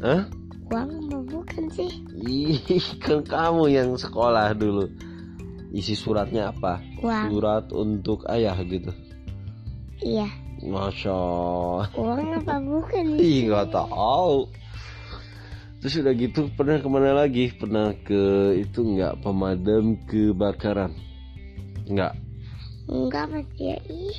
Hah? 0.00 0.24
Uang 0.72 0.88
bukan 1.28 1.68
sih? 1.68 1.92
Ih, 2.16 2.56
kan 3.04 3.20
kamu 3.20 3.68
yang 3.68 3.92
sekolah 3.92 4.56
dulu. 4.56 4.88
Isi 5.68 5.92
suratnya 5.92 6.48
apa? 6.48 6.80
Uang. 7.04 7.28
Surat 7.28 7.68
untuk 7.70 8.24
ayah 8.32 8.56
gitu. 8.64 8.88
Iya. 10.00 10.32
Masya 10.60 11.12
Allah. 11.12 11.86
Uang 11.96 12.28
apa 12.36 12.54
bukan? 12.60 13.04
Ih, 13.22 13.48
nggak 13.48 13.72
tahu. 13.72 14.48
Terus 15.80 15.96
udah 16.04 16.12
gitu 16.12 16.40
pernah 16.52 16.76
ke 16.76 16.88
mana 16.92 17.16
lagi? 17.16 17.48
Pernah 17.56 17.96
ke 18.04 18.22
itu 18.60 18.84
nggak 18.84 19.24
pemadam 19.24 19.96
kebakaran? 20.04 20.92
Nggak. 21.88 22.12
Enggak 22.84 23.24
mas 23.30 23.46
ya 23.54 23.78
ih 23.86 24.18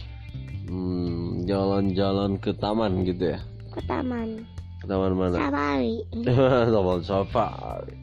Hmm, 0.71 1.43
jalan-jalan 1.43 2.39
ke 2.39 2.55
taman 2.55 3.03
gitu 3.03 3.35
ya? 3.35 3.39
ke 3.75 3.83
taman 3.83 4.47
Ke 4.79 4.85
taman 4.87 5.11
mana? 5.13 5.37
safari. 5.37 5.99
Taman 6.73 6.99
safari. 7.03 7.95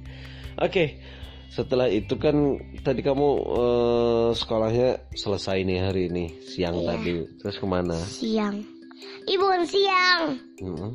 Oke, 0.61 1.01
setelah 1.48 1.88
itu 1.88 2.14
kan 2.14 2.56
tadi 2.80 3.00
kamu 3.00 3.28
eh, 3.40 4.28
sekolahnya 4.32 4.88
selesai 5.12 5.64
nih 5.64 5.78
hari 5.80 6.02
ini 6.06 6.24
siang 6.44 6.76
Iya. 6.76 6.87
tadi. 6.94 7.14
Terus 7.40 7.56
ke 7.56 7.66
mana? 7.66 7.96
Siang. 7.98 8.56
Ibu 9.24 9.46
siang. 9.64 10.22
Hmm, 10.61 10.90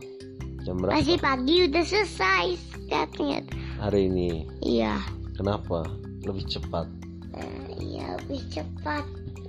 Jam 0.63 0.79
berapa 0.79 0.95
Masih 0.95 1.17
pagi 1.19 1.55
udah 1.67 1.83
selesai 1.83 2.45
katanya. 2.87 3.39
hari 3.79 4.07
ini? 4.07 4.47
Iya. 4.61 4.95
Kenapa? 5.35 5.83
Lebih 6.23 6.45
cepat. 6.47 6.87
Eh, 7.33 7.65
Iya 7.83 8.15
lebih 8.23 8.41
cepat. 8.49 9.03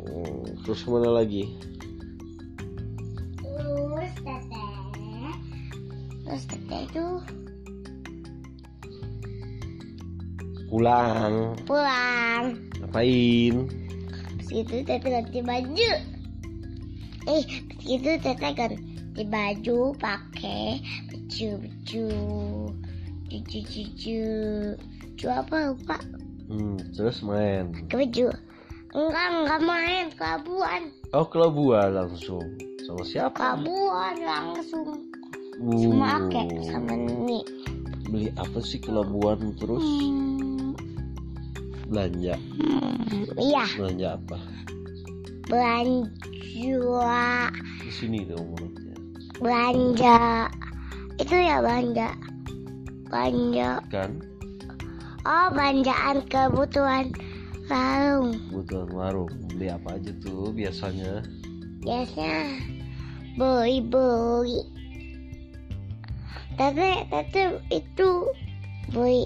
Hmm, 0.05 0.43
terus 0.65 0.83
ke 0.83 0.89
mana 0.91 1.11
lagi? 1.15 1.45
Terus 3.39 4.13
teteh. 4.19 5.33
Terus 6.25 6.43
teteh 6.49 6.81
itu 6.85 7.05
Pulang. 10.75 11.55
pulang. 11.71 12.59
Ngapain? 12.83 13.55
Terus 14.43 14.51
itu 14.51 14.83
teteh 14.83 15.07
ganti 15.07 15.39
baju. 15.39 15.91
Eh, 17.31 17.43
terus 17.47 17.87
itu 17.87 18.11
teteh 18.19 18.35
ganti 18.59 19.23
baju 19.23 19.95
pakai 20.03 20.83
baju 21.07 21.63
baju 21.63 22.07
baju 23.31 23.59
baju 23.63 24.23
baju 25.15 25.27
apa 25.31 25.57
lupa 25.71 25.97
Hmm, 26.51 26.75
terus 26.91 27.23
main. 27.23 27.71
pakai 27.71 28.11
baju 28.11 28.27
Enggak, 28.95 29.27
enggak 29.31 29.61
main 29.63 30.07
kelabuan. 30.19 30.83
Oh 31.15 31.27
kelabuan 31.27 31.95
langsung 31.95 32.43
sama 32.83 33.03
siapa? 33.07 33.39
Kelabuan 33.39 34.15
langsung. 34.19 35.07
Uh, 35.63 35.79
Sama 35.87 36.27
Ake, 36.27 36.43
sama 36.67 36.95
Nini. 36.99 37.43
Beli 38.11 38.31
apa 38.35 38.59
sih 38.59 38.79
kelabuan 38.79 39.55
terus 39.59 39.83
Hmm, 39.83 40.24
belanja? 41.87 42.35
hmm, 42.39 43.37
iya, 43.37 43.65
Belanja 43.77 44.09
apa? 44.17 44.39
belanja, 45.45 47.53
Di 47.85 47.91
sini 47.93 48.25
dong 48.25 48.57
mulutnya. 48.57 48.97
belanja. 49.39 50.49
Itu 51.21 51.35
ya 51.37 51.61
belanja. 51.61 52.09
Belanja. 53.13 53.71
Kan 53.93 54.25
Oh, 55.25 55.49
belanjaan 55.57 56.21
kebutuhan 56.29 57.09
warung. 57.73 58.37
kebutuhan 58.53 58.91
warung. 58.93 59.33
Beli 59.53 59.73
apa 59.73 59.97
aja 59.97 60.13
tuh 60.21 60.53
biasanya? 60.53 61.25
Biasanya 61.81 62.61
beli-beli. 63.37 64.69
Tapi, 66.61 67.09
tapi 67.09 67.41
itu 67.73 68.09
beli, 68.93 69.25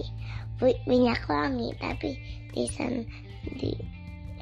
beli 0.62 0.74
minyak 0.86 1.26
wangi. 1.26 1.74
Tapi 1.82 2.14
di 2.58 2.66
sana 2.74 3.02
di 3.54 3.70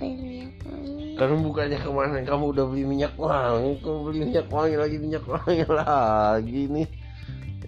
minyak 0.01 0.57
wangi. 0.65 1.17
Kan 1.21 1.31
bukannya 1.45 1.79
kemarin 1.81 2.25
kamu 2.25 2.45
udah 2.57 2.65
beli 2.69 2.85
minyak 2.89 3.13
wangi, 3.21 3.77
kamu 3.85 3.99
beli 4.09 4.19
minyak 4.25 4.47
wangi 4.49 4.77
lagi 4.77 4.97
minyak 4.97 5.25
wangi 5.29 5.65
lagi 5.81 6.61
nih. 6.73 6.89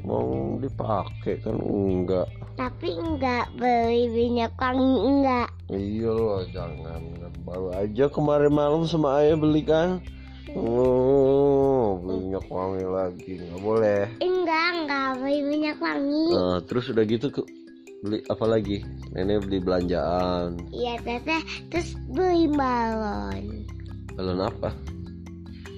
Mau 0.08 0.56
dipakai 0.56 1.36
kan 1.44 1.56
enggak? 1.60 2.28
Tapi 2.56 2.88
enggak 2.96 3.52
beli 3.60 4.08
minyak 4.08 4.56
wangi 4.56 4.92
enggak. 5.04 5.48
Iya 5.68 6.10
loh, 6.16 6.42
jangan 6.48 7.00
baru 7.44 7.68
aja 7.76 8.04
kemarin 8.08 8.52
malam 8.52 8.88
sama 8.88 9.20
ayah 9.20 9.36
beli 9.36 9.68
kan. 9.68 10.00
Oh, 10.56 12.00
beli 12.00 12.24
minyak 12.24 12.48
wangi 12.48 12.88
lagi 12.88 13.32
nggak 13.36 13.60
boleh. 13.60 14.08
Enggak, 14.24 14.68
enggak 14.80 15.08
beli 15.20 15.40
minyak 15.44 15.76
wangi. 15.76 16.24
Nah, 16.32 16.60
terus 16.64 16.88
udah 16.88 17.04
gitu 17.04 17.28
beli 18.02 18.22
apa 18.30 18.44
lagi? 18.46 18.86
Nenek 19.10 19.46
beli 19.46 19.58
belanjaan. 19.58 20.58
Iya, 20.70 21.02
teteh. 21.02 21.42
Terus 21.70 21.98
beli 22.10 22.46
balon. 22.54 23.66
Balon 24.14 24.40
apa? 24.42 24.70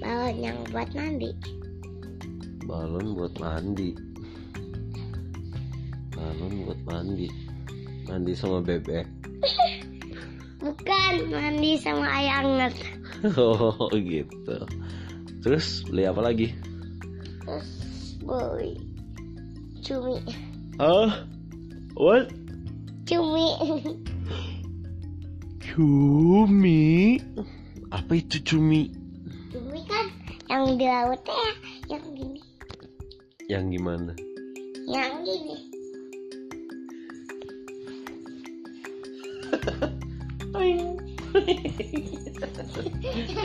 Balon 0.01 0.35
yang 0.37 0.57
buat 0.69 0.89
mandi. 0.93 1.31
Balon 2.65 3.17
buat 3.17 3.33
mandi. 3.41 3.89
Balon 6.13 6.53
buat 6.69 6.81
mandi. 6.85 7.27
Mandi 8.05 8.33
sama 8.37 8.61
bebek. 8.61 9.05
Bukan 10.61 11.13
mandi 11.33 11.71
sama 11.81 12.05
air 12.05 12.45
hangat. 12.45 12.73
Oh 13.21 13.85
gitu. 13.93 14.57
Terus 15.45 15.85
beli 15.85 16.09
apa 16.09 16.25
lagi? 16.25 16.57
Terus 17.45 17.69
beli 18.25 18.73
cumi. 19.85 20.17
Hah? 20.81 21.29
What? 21.95 22.31
Cumi. 23.03 23.47
Cumi? 25.59 27.19
Apa 27.91 28.11
itu 28.15 28.39
cumi? 28.47 28.91
cumi 29.51 29.83
kan 29.83 30.07
yang 30.47 30.79
di 30.79 30.87
laut 30.87 31.19
ya, 31.27 31.51
yang 31.91 32.05
gini. 32.15 32.39
Yang 33.51 33.63
gimana? 33.75 34.11
Yang 34.87 35.11
gini. 35.27 35.57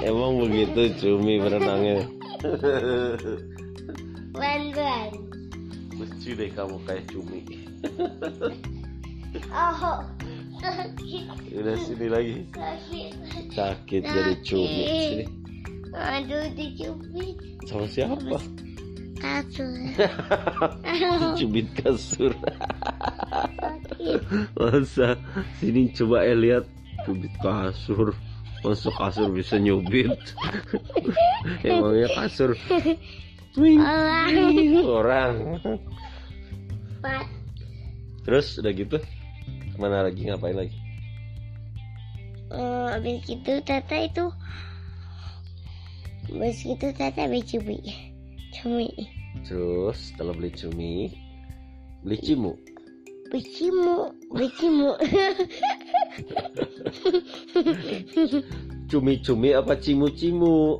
Emang 0.07 0.39
begitu 0.39 0.81
cumi 1.03 1.43
berenangnya? 1.43 2.07
Ban-ban. 4.31 5.26
Lucu 5.97 6.31
deh 6.37 6.51
kamu 6.53 6.77
kayak 6.85 7.05
cumi. 7.09 7.41
Oh. 9.53 10.05
Sakit. 10.57 11.25
Udah 11.53 11.77
sini 11.85 12.07
lagi. 12.09 12.37
Sakit. 12.53 13.13
Sakit 13.53 14.03
jadi 14.05 14.35
cumi. 14.45 14.85
Sini. 14.85 15.25
Aduh, 15.97 16.45
dicubit. 16.53 17.37
Sama 17.65 17.89
siapa? 17.89 18.37
Kasur. 19.17 19.73
Cubit 21.41 21.69
kasur. 21.81 22.33
Masa 24.61 25.17
sini 25.57 25.89
coba 25.97 26.29
eh 26.29 26.37
lihat 26.37 26.69
cubit 27.09 27.33
kasur. 27.41 28.13
Masuk 28.61 28.93
kasur 28.93 29.33
bisa 29.33 29.57
nyubit. 29.57 30.13
Emangnya 31.65 32.13
kasur 32.13 32.53
Orang. 33.57 34.33
orang. 34.85 35.35
Pat. 37.01 37.27
Terus 38.27 38.59
udah 38.61 38.73
gitu 38.75 38.97
ke 39.01 39.77
mana 39.81 40.05
lagi 40.05 40.29
ngapain 40.29 40.57
lagi? 40.57 40.77
Eh, 42.47 42.87
habis 42.93 43.27
itu 43.27 43.53
tata 43.67 43.97
itu 44.07 44.27
habis 46.31 46.63
itu 46.63 46.87
tata 46.95 47.27
beli 47.27 47.43
cumi 47.43 47.79
cumi 48.55 48.91
Terus 49.47 50.11
setelah 50.11 50.35
beli 50.35 50.51
cumi 50.55 51.11
beli 52.07 52.19
cimu. 52.23 52.55
beli 53.31 53.43
cimu 53.51 54.15
beli 54.31 54.49
cimu 54.59 54.91
Cumi-cumi 58.87 59.51
apa 59.51 59.75
cimu-cimu? 59.75 60.79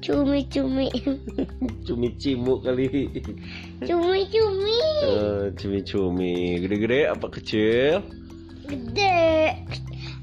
Cumi 0.00 0.40
cumi 0.46 0.86
Cumi-cimu 1.86 2.60
kali. 2.60 2.88
cumi 3.82 4.20
cumi 4.28 4.78
Eh, 5.02 5.44
Cumi-cumi. 5.54 6.34
Gede-gede 6.60 7.00
apa 7.06 7.26
kecil? 7.30 8.02
gede. 8.66 9.54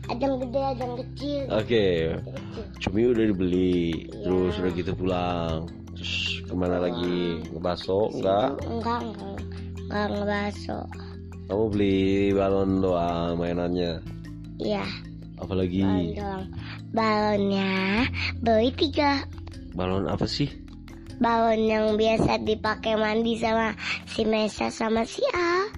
Ada 0.03 0.19
yang 0.19 0.35
gede 0.37 0.59
ada 0.59 0.83
yang 0.83 0.95
kecil. 0.99 1.41
Oke, 1.47 1.85
Kecil. 2.19 2.63
cumi 2.83 3.01
udah 3.07 3.25
dibeli, 3.25 4.03
terus 4.11 4.59
udah 4.59 4.71
gitu 4.75 4.91
pulang, 4.93 5.59
terus 5.95 6.13
ke 6.43 6.51
mana 6.51 6.83
lagi? 6.83 7.39
Ngebaso 7.49 8.11
enggak? 8.11 8.59
enggak 8.67 8.99
enggak. 8.99 9.37
Enggak 9.87 10.05
ngebaso. 10.11 10.79
Kamu 11.47 11.63
beli 11.71 11.99
balon 12.35 12.83
doang 12.83 13.39
mainannya, 13.39 14.03
iya. 14.59 14.83
Balon 14.83 15.39
apalagi? 15.39 15.83
doang. 16.19 16.43
Balonnya 16.91 17.71
beli 18.43 18.75
tiga 18.75 19.23
Balon 19.73 20.05
apa 20.05 20.25
sih? 20.25 20.49
balon 21.15 21.61
yang 21.63 21.87
biasa 21.93 22.41
dipakai 22.41 22.93
mandi 22.93 23.37
sama 23.37 23.77
si 24.03 24.25
Mesa 24.25 24.67
sama 24.67 25.05
si 25.05 25.21
A 25.31 25.69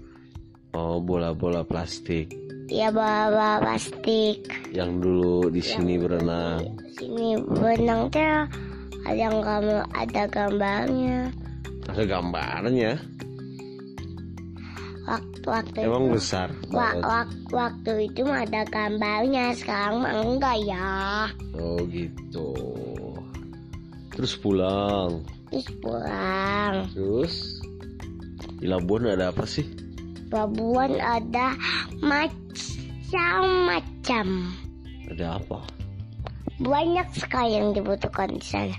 Oh, 0.72 0.98
bola-bola 0.98 1.62
plastik 1.62 2.32
ya 2.66 2.90
bawa 2.90 3.60
plastik 3.60 4.48
yang 4.72 4.98
dulu 4.98 5.48
di 5.48 5.60
sini 5.60 5.96
berenang. 5.96 6.66
sini 6.92 7.36
benang 7.38 8.10
teh 8.10 8.26
ada 9.06 9.14
yang 9.14 9.38
kamu 9.38 9.76
ada 9.92 10.24
gambarnya 10.26 11.30
Ada 11.86 12.04
gambarnya. 12.06 12.92
waktu 15.06 15.46
waktu 15.46 15.78
Emang 15.80 16.10
itu 16.10 16.14
besar. 16.18 16.48
wa- 16.72 16.98
wak- 16.98 17.46
waktu 17.52 18.10
itu 18.10 18.26
mah 18.26 18.42
ada 18.42 18.66
gambarnya 18.66 19.54
sekarang 19.54 20.02
mah 20.02 20.16
enggak 20.18 20.58
ya 20.64 21.30
Oh 21.54 21.78
gitu. 21.86 22.50
Terus 24.16 24.34
pulang. 24.36 25.24
terus 25.46 25.70
pulang 25.78 26.90
Terus 26.90 27.62
di 28.56 28.66
Labuan 28.66 29.06
ada 29.06 29.30
apa 29.30 29.46
sih? 29.46 29.68
pelabuhan 30.26 30.98
ada 30.98 31.54
macam-macam 33.12 34.28
Ada 35.12 35.26
apa? 35.38 35.60
banyak 36.56 37.08
sekali 37.14 37.52
yang 37.54 37.72
dibutuhkan 37.72 38.32
di 38.32 38.42
sana 38.42 38.76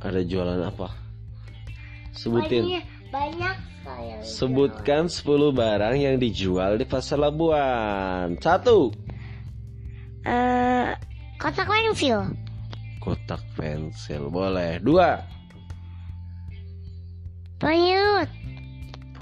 Ada 0.00 0.20
jualan 0.22 0.60
apa? 0.64 0.88
Sebutin. 2.10 2.64
banyak 2.64 2.84
banyak 3.12 3.56
sekali 3.78 4.04
yang 4.08 4.20
Sebutkan 4.24 5.02
10 5.06 5.52
barang 5.52 5.94
yang 5.94 6.16
dijual 6.16 6.74
di 6.74 6.82
pasar 6.82 7.20
Labuan. 7.20 8.34
Satu. 8.36 8.90
dijual. 10.18 10.26
Eh, 10.26 10.86
kotak 11.38 11.64
pensil 11.64 12.26
Kotak 13.06 13.38
pensil. 13.54 14.26
Boleh. 14.34 14.82
Dua. 14.82 15.22
penyurut 17.62 18.30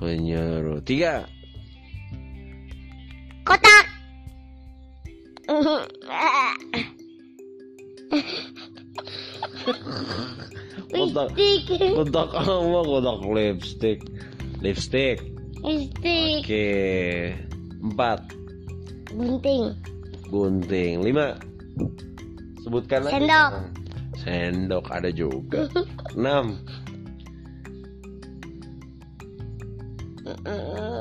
Penyuruh. 0.01 0.81
Tiga. 0.89 1.29
kotak 3.45 3.87
Kotak. 10.89 11.29
lipstick 11.37 11.93
Kotak 11.93 12.31
apa? 12.33 12.79
Kotak 12.89 13.21
lipstick. 13.37 13.99
Lipstick. 14.65 15.21
lipstick 15.61 16.41
Oke. 16.41 16.69
Empat. 17.85 18.21
gunting 19.13 19.77
Gunting. 20.33 21.05
Lima. 21.05 21.37
Sebutkan 22.65 23.05
lagi. 23.05 23.21
Sendok. 23.21 23.53
Sendok 24.25 24.87
ada 24.89 25.11
juga. 25.13 25.69
Enam. 26.17 26.57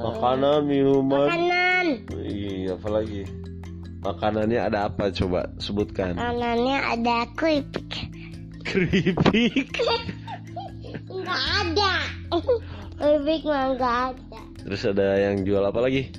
Makanan, 0.04 0.67
minuman. 0.67 1.32
Makanan. 1.32 1.86
Iya, 2.12 2.76
apa 2.76 2.89
lagi? 2.91 3.23
Makanannya 4.04 4.60
ada 4.60 4.91
apa 4.91 5.08
coba 5.15 5.47
sebutkan. 5.63 6.19
Makanannya 6.19 6.78
ada 6.84 7.23
keripik. 7.39 8.12
Keripik. 8.67 9.71
Enggak 11.13 11.41
ada. 11.63 11.93
keripik 12.99 13.41
mah 13.47 13.63
enggak 13.71 13.95
ada. 14.12 14.41
Terus 14.63 14.82
ada 14.91 15.08
yang 15.15 15.47
jual 15.47 15.63
apa 15.63 15.80
lagi? 15.80 16.12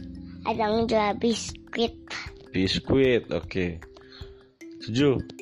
Ada 0.48 0.64
yang 0.64 0.88
jual 0.88 1.12
biskuit. 1.20 1.96
Biskuit, 2.56 3.28
oke. 3.28 3.66
Tujuh. 4.84 5.33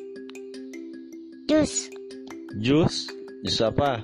Jus. 1.53 1.93
Jus, 2.65 2.97
jus 3.45 3.59
apa? 3.61 4.01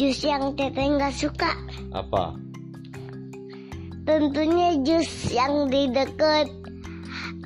Jus 0.00 0.16
yang 0.24 0.56
teteh 0.56 0.96
nggak 0.96 1.12
suka. 1.12 1.52
Apa? 1.92 2.40
Tentunya 4.08 4.80
jus 4.80 5.12
yang 5.28 5.68
di 5.68 5.92
deket. 5.92 6.48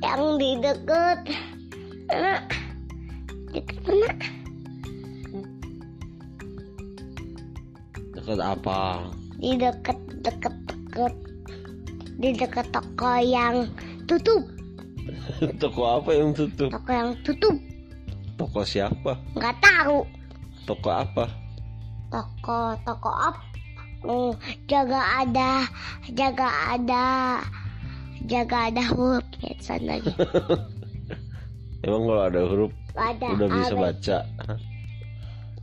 Yang 0.06 0.22
di 0.38 0.50
deket. 0.62 1.18
Mana? 2.06 2.46
Deket 3.50 3.78
mana? 3.82 4.10
Dekat 8.14 8.38
apa? 8.38 8.78
Di 9.42 9.58
deket 9.58 9.98
deket 10.22 10.54
deket. 10.70 11.14
Di 12.22 12.30
deket 12.38 12.70
toko 12.70 13.18
yang 13.18 13.66
tutup. 14.06 14.53
Toko 15.62 15.82
apa 16.00 16.10
yang 16.14 16.30
tutup? 16.34 16.70
Toko 16.70 16.90
yang 16.90 17.10
tutup. 17.22 17.56
Toko 18.34 18.60
siapa? 18.66 19.18
Nggak 19.34 19.56
tahu. 19.62 19.98
Toko 20.64 20.90
apa? 20.90 21.26
toko 22.14 22.78
toko 22.86 23.10
up 23.10 23.34
Hmm, 24.04 24.36
jaga 24.68 25.24
ada 25.24 25.64
jaga 26.12 26.76
ada 26.76 27.40
jaga 28.28 28.68
ada 28.68 28.84
hurufnya 28.92 29.56
di 29.56 29.64
sana 29.64 29.96
Emang 31.88 32.04
kalau 32.04 32.22
ada 32.28 32.44
huruf 32.44 32.68
ada 32.92 33.32
udah 33.32 33.48
bisa 33.48 33.72
ada- 33.72 33.80
baca? 33.80 34.18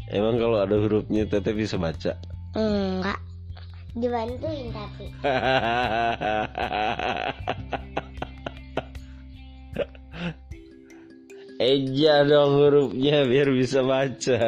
Emang 0.10 0.42
kalau 0.42 0.58
ada 0.58 0.74
hurufnya 0.74 1.30
teteh 1.30 1.54
bisa 1.54 1.78
baca? 1.78 2.18
enggak 2.58 3.22
dibantuin 3.94 4.74
tapi 4.74 5.06
Eja 11.62 12.26
dong 12.26 12.58
hurufnya 12.58 13.22
biar 13.30 13.54
bisa 13.54 13.86
baca. 13.86 14.40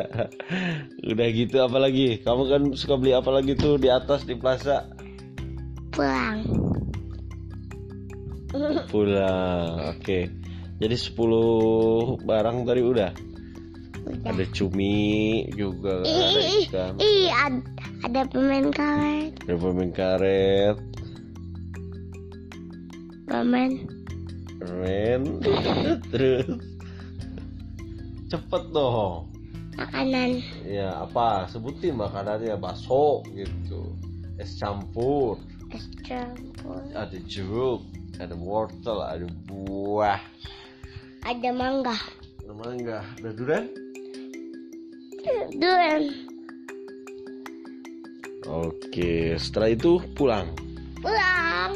Udah 1.06 1.28
gitu 1.30 1.62
apa 1.62 1.78
lagi? 1.78 2.18
Kamu 2.26 2.50
kan 2.50 2.62
suka 2.74 2.98
beli 2.98 3.14
apa 3.14 3.30
lagi 3.30 3.54
tuh 3.54 3.78
di 3.78 3.86
atas 3.86 4.26
di 4.26 4.34
plaza? 4.34 4.90
pulang 5.94 6.42
Pulang. 8.90 9.94
Oke. 9.94 10.26
Jadi 10.82 10.96
10 10.98 12.18
barang 12.26 12.66
tadi 12.66 12.82
udah. 12.82 13.12
udah 14.04 14.34
Ada 14.34 14.46
cumi 14.52 15.46
juga 15.54 16.02
kan, 16.02 16.12
ada 16.12 16.42
ih 16.42 16.66
ikan. 16.68 16.94
ih 17.00 17.30
ad- 17.32 17.68
ada 18.04 18.22
pemain 18.28 18.68
karet 18.68 19.32
Ada 19.48 19.56
permen 19.56 19.90
karet, 19.96 20.78
pemain 23.24 23.72
ren, 24.60 25.24
terus 26.12 26.52
cepet 28.34 28.64
dong. 28.74 29.30
makanan 29.78 30.42
Ya 30.66 31.06
apa? 31.06 31.46
Sebutin 31.46 32.02
makanannya 32.02 32.58
bakso 32.58 33.22
gitu. 33.30 33.94
Es 34.42 34.58
campur, 34.58 35.38
es 35.70 35.86
campur 36.02 36.82
ada 36.98 37.18
jeruk, 37.30 37.86
ada 38.18 38.34
wortel, 38.34 38.98
ada 39.06 39.30
buah. 39.46 40.18
ada 41.22 41.50
mangga 41.54 41.94
Ada 42.42 42.54
mangga, 42.58 43.00
ada 43.22 43.30
durian. 43.38 43.66
durian 45.54 46.04
Oke, 48.44 49.38
setelah 49.40 49.72
itu 49.72 50.02
pulang. 50.18 50.50
pulang 51.00 51.74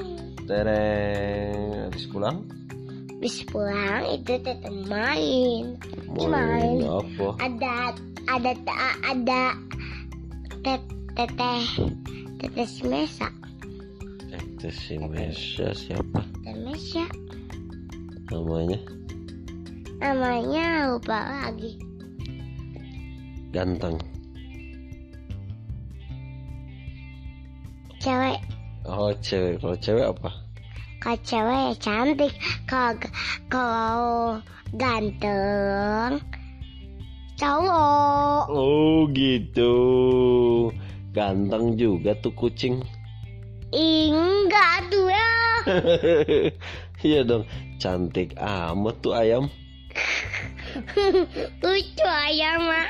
Tereng, 0.49 1.87
habis 1.87 2.09
pulang 2.09 2.56
bis 3.17 3.41
pulang 3.49 4.05
itu 4.13 4.37
teteh 4.37 4.73
main 4.85 5.73
Main. 6.13 6.85
apa? 6.85 7.27
ada 7.41 7.91
ada 8.29 8.51
ada 9.01 9.43
tet- 10.61 10.93
teteh 11.17 11.61
teteh 12.37 12.67
semesa 12.69 13.29
Itu 14.57 14.69
si 14.73 14.97
Mesya 14.97 15.69
siapa 15.73 16.21
Temesya 16.45 17.05
namanya? 18.29 18.77
namanya 19.97 20.93
lupa 20.93 21.17
lagi 21.45 21.77
Ganteng. 23.49 23.97
cewek 27.97 28.37
Oh 28.87 29.11
cewek, 29.19 29.59
kalau 29.59 29.75
cewek 29.83 30.05
apa? 30.07 30.29
Kalau 31.07 31.23
cewek 31.23 31.63
ya 31.63 31.73
cantik 31.79 32.33
kalau 32.67 32.99
kalau 33.47 34.43
ganteng 34.75 36.19
cowok 37.39 38.43
Oh 38.51 39.07
gitu. 39.15 39.71
Ganteng 41.15 41.79
juga 41.79 42.11
tuh 42.19 42.35
kucing. 42.35 42.83
Enggak 43.71 44.91
tuh 44.91 45.07
ya 45.07 45.31
Iya 47.07 47.23
dong, 47.23 47.47
cantik 47.79 48.35
amat 48.35 48.99
tuh 48.99 49.15
ayam. 49.15 49.47
lucu 51.63 52.03
ayam 52.03 52.67
mah 52.67 52.87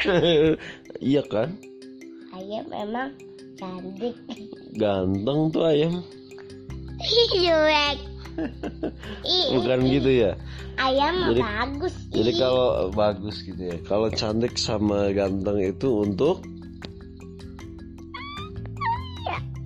iya 1.06 1.22
kan? 1.22 1.54
ayam 2.34 2.66
memang 2.66 3.14
cantik 3.62 4.18
Ganteng 4.74 5.54
tuh 5.54 5.70
ayam. 5.70 6.02
Jelek 6.98 7.98
Ih, 7.98 8.07
Bukan 9.58 9.80
gitu 9.90 10.10
ya? 10.14 10.32
ayam 10.78 11.34
Jadi- 11.34 11.42
bagus 11.42 11.96
Jadi 12.14 12.32
kalau 12.38 12.94
bagus 12.94 13.42
gitu 13.42 13.62
ya. 13.62 13.78
Kalau 13.90 14.08
cantik 14.14 14.54
sama 14.62 15.10
ganteng 15.12 15.58
itu 15.58 16.06
untuk 16.06 16.46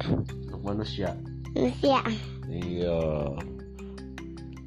untuk 0.08 0.62
manusia. 0.64 1.12
manusia 1.52 2.00
Iya. 2.52 3.00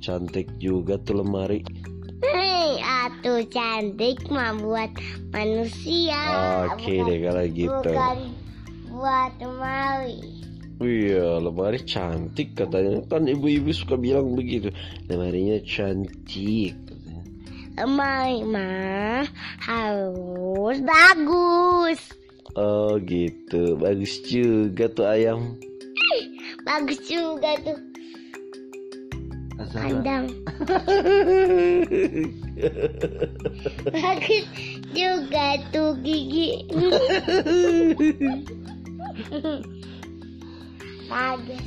Cantik 0.04 0.48
juga 0.60 1.00
tuh 1.00 1.24
lemari. 1.24 1.64
Hei, 2.24 2.80
atuh 2.80 3.44
cantik 3.48 4.20
mah 4.28 4.56
buat 4.56 4.92
manusia. 5.32 6.20
Oke 6.68 7.00
bukan, 7.00 7.08
deh 7.08 7.18
kalau 7.24 7.44
gitu. 7.52 7.88
Bukan 7.88 8.18
buat 8.92 9.32
lemari. 9.40 10.33
Iya, 10.82 11.38
lemari 11.38 11.78
cantik 11.86 12.58
katanya. 12.58 12.98
Kan 13.06 13.30
ibu-ibu 13.30 13.70
suka 13.70 13.94
bilang 13.94 14.34
begitu. 14.34 14.74
Lemarinya 15.06 15.62
cantik. 15.62 16.74
Lemari 17.74 18.42
mah 18.42 19.26
harus 19.62 20.78
bagus. 20.82 22.00
Oh 22.54 22.98
gitu, 23.02 23.74
bagus 23.78 24.22
juga 24.26 24.86
tuh 24.86 25.06
ayam. 25.10 25.58
Bagus 26.62 27.02
juga 27.06 27.58
tuh 27.66 27.78
kandang. 29.74 30.30
Bagus 33.90 34.46
juga 34.94 35.58
tuh 35.74 35.98
gigi. 36.02 36.62
Bagus 41.14 41.62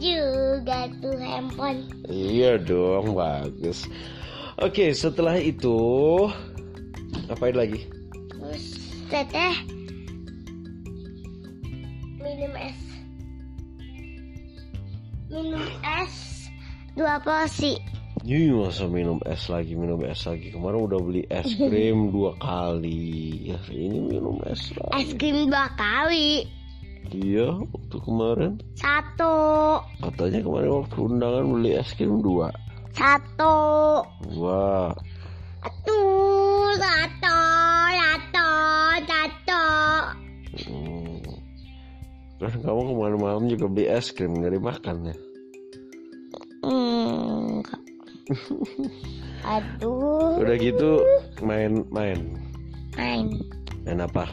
juga 0.00 0.88
tuh 0.98 1.12
handphone. 1.20 1.84
iya 2.08 2.56
dong, 2.56 3.12
bagus. 3.12 3.84
Oke, 4.56 4.96
setelah 4.96 5.36
itu 5.36 5.76
ngapain 7.28 7.52
lagi? 7.52 7.84
Terus 8.32 8.64
teteh 9.06 9.54
minum 12.16 12.52
es. 12.56 12.80
Minum 15.28 15.62
es 15.84 16.14
dua 16.96 17.20
porsi. 17.20 17.76
Ih, 18.22 18.54
masa 18.54 18.86
minum 18.86 19.18
es 19.26 19.50
lagi, 19.50 19.74
minum 19.74 19.98
es 20.06 20.22
lagi. 20.24 20.48
Kemarin 20.48 20.86
udah 20.86 21.00
beli 21.02 21.22
es 21.28 21.52
krim 21.54 22.08
dua 22.14 22.32
kali. 22.40 23.50
Hari 23.52 23.76
ini 23.76 23.98
minum 24.00 24.40
es 24.48 24.70
Es 24.70 24.78
lagi. 24.78 25.12
krim 25.18 25.50
dua 25.50 25.68
kali. 25.76 26.46
Iya, 27.10 27.58
waktu 27.58 27.96
kemarin. 28.06 28.52
Satu. 28.78 29.34
Katanya 29.98 30.40
kemarin 30.46 30.70
waktu 30.78 30.96
undangan 31.02 31.44
beli 31.50 31.70
es 31.74 31.90
krim 31.98 32.22
dua. 32.22 32.54
Satu. 32.94 33.56
Wah, 34.38 34.94
Satu. 35.62 36.00
Satu. 36.78 37.38
Satu. 37.98 38.48
Satu. 39.08 39.64
hmm. 40.62 41.22
kan 42.42 42.58
kamu 42.58 42.80
kemarin 42.94 43.18
malam 43.18 43.44
juga 43.50 43.66
beli 43.66 43.86
es 43.90 44.10
krim 44.14 44.38
nggak 44.38 44.54
dimakan 44.54 44.96
ya? 45.10 45.16
Hmm. 46.62 47.62
Aduh. 49.58 50.38
Udah 50.38 50.56
gitu 50.58 51.02
main-main. 51.42 52.38
Main. 52.94 53.26
Main 53.82 53.98
apa? 53.98 54.30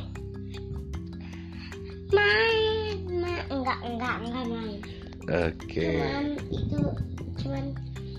Main. 2.13 2.48
Enggak, 3.59 3.79
enggak, 3.83 4.15
enggak 4.23 4.43
main. 4.47 4.79
Oke. 5.27 5.87
Cuman 5.91 6.25
itu 6.47 6.79
cuman 7.39 7.63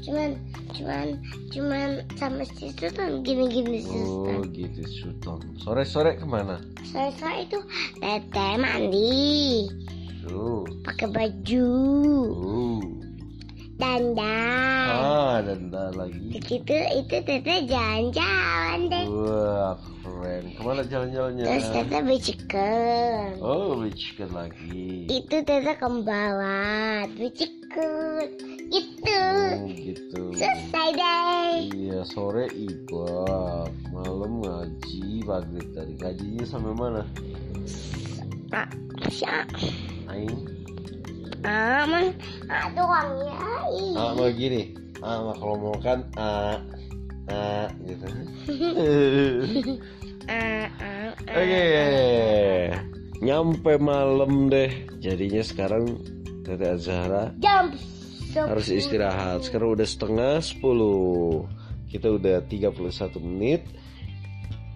cuman 0.00 0.31
cuman 0.72 1.07
cuman 1.48 1.88
sama 2.16 2.44
si 2.44 2.72
Sultan 2.72 3.24
gini-gini 3.24 3.85
Oh 3.85 4.05
Sultan. 4.29 4.53
gitu 4.53 4.81
Sultan. 4.85 5.38
Sore-sore 5.57 6.20
ke 6.20 6.26
mana? 6.29 6.61
Sore-sore 6.85 7.48
itu 7.48 7.59
teteh 7.98 8.55
mandi, 8.57 9.64
Tuh. 10.24 10.64
pakai 10.85 11.09
baju, 11.09 11.68
Uh. 12.29 12.81
Dandan. 13.80 14.88
Ah, 14.92 15.36
dan 15.40 15.72
dan 15.72 15.96
lagi. 15.96 16.20
Begitu 16.36 16.76
itu 17.00 17.16
teteh 17.24 17.64
jalan-jalan 17.64 18.80
deh. 18.92 19.04
Wah, 19.08 19.74
keren. 20.04 20.44
Ke 20.52 20.60
mana 20.60 20.82
jalan-jalannya? 20.84 21.44
Terus 21.48 21.66
teteh 21.72 22.00
beli 22.04 22.18
chicken. 22.20 23.40
Oh, 23.40 23.80
beli 23.80 23.92
chicken 23.96 24.30
lagi. 24.36 25.08
Itu 25.08 25.40
teteh 25.40 25.76
kembali 25.80 27.08
beli 27.16 27.30
chicken. 27.32 28.24
Itu 28.70 29.18
Oh, 29.50 29.66
gitu. 29.72 30.22
selesai 30.36 30.88
deh. 30.94 31.54
Iya, 31.74 32.00
sore 32.06 32.46
ibak, 32.52 33.72
malam 33.90 34.44
ngaji, 34.44 35.24
maghrib 35.24 35.66
tadi. 35.74 35.92
Ngajinya 35.98 36.44
sampai 36.46 36.74
mana? 36.76 37.02
Ah, 38.52 38.68
siap. 39.08 39.46
Aing. 40.06 40.59
Aman. 41.44 42.12
Aduh 42.48 42.85
orangnya. 42.85 43.35
ih. 43.72 43.94
Ah, 43.96 44.12
mau 44.12 44.29
gini. 44.33 44.62
Ah, 45.00 45.18
mah 45.24 45.37
kalau 45.40 45.57
mau 45.57 45.76
kan 45.81 46.05
ah, 46.16 46.57
ah, 47.31 47.66
gitu. 47.85 48.07
Ah, 50.31 50.68
ah, 50.79 51.11
ah. 51.26 51.42
Oke, 51.42 51.66
nyampe 53.18 53.72
malam 53.83 54.46
deh. 54.46 54.70
Jadinya 55.03 55.42
sekarang 55.42 55.98
Tete 56.46 56.70
Azhara 56.70 57.35
Jam 57.42 57.74
harus 58.38 58.70
istirahat. 58.70 59.42
Sekarang 59.42 59.74
udah 59.74 59.88
setengah 59.88 60.38
10 60.38 60.62
Kita 61.90 62.14
udah 62.14 62.46
31 62.46 63.18
menit 63.26 63.66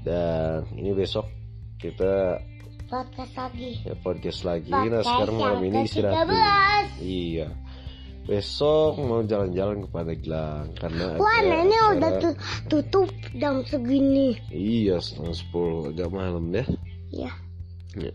dan 0.04 0.68
ini 0.76 0.92
besok 0.92 1.24
kita 1.80 2.36
podcast 2.94 3.34
lagi. 3.34 3.70
ya 3.82 3.94
podcast 3.98 4.40
lagi. 4.42 4.70
Nah 4.70 4.78
Podcast 4.78 5.04
sekarang 5.04 5.36
malam 5.36 5.60
ini 5.62 5.78
istirahat 5.82 6.14
dulu. 6.14 6.30
ke-13. 6.30 6.86
Iya. 7.02 7.48
Besok 8.24 8.92
mau 9.04 9.20
jalan-jalan 9.20 9.76
ke 9.84 9.88
Pandeglang 9.90 10.64
karena 10.74 11.06
Wah, 11.20 11.38
nenek 11.44 11.76
acara- 11.76 11.92
udah 11.92 12.10
tu- 12.16 12.38
tutup 12.70 13.08
jam 13.34 13.60
segini. 13.62 14.32
Iya 14.48 14.96
setengah 14.96 15.36
10 15.36 15.92
agak 15.92 16.08
malam 16.08 16.44
ya. 16.48 16.64
Ya. 17.12 17.32
Ya. 17.94 18.12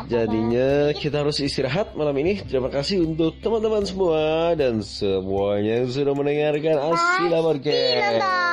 Jadinya 0.00 0.92
kita 0.92 1.24
harus 1.24 1.40
istirahat 1.40 1.96
malam 1.96 2.12
ini. 2.20 2.44
Terima 2.44 2.68
kasih 2.68 3.04
untuk 3.04 3.40
teman-teman 3.40 3.84
semua 3.84 4.52
dan 4.52 4.80
semuanya 4.80 5.80
yang 5.80 5.88
sudah 5.88 6.12
mendengarkan 6.12 6.76
Asila 6.92 7.40
Podcast. 7.40 8.49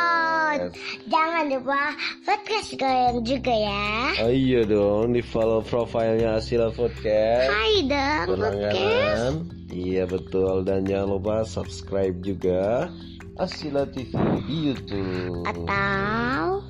Jangan 1.08 1.46
lupa 1.52 1.96
podcast 2.24 2.70
kalian 2.76 3.24
juga 3.24 3.54
ya. 3.54 3.88
Oh 4.24 4.34
iya 4.34 4.62
dong, 4.68 5.14
di 5.16 5.22
follow 5.22 5.64
profilnya 5.64 6.40
Asila 6.40 6.72
Podcast. 6.72 7.50
Hai 7.52 7.86
dong 7.86 8.26
podcast. 8.26 8.28
Berlangganan. 8.30 9.34
Iya 9.68 10.04
betul 10.08 10.64
dan 10.64 10.88
jangan 10.88 11.20
lupa 11.20 11.44
subscribe 11.44 12.16
juga 12.24 12.88
Asila 13.38 13.86
TV 13.90 14.16
di 14.48 14.56
YouTube. 14.72 15.46
Atau 15.46 16.64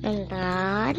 nonton 0.00 0.94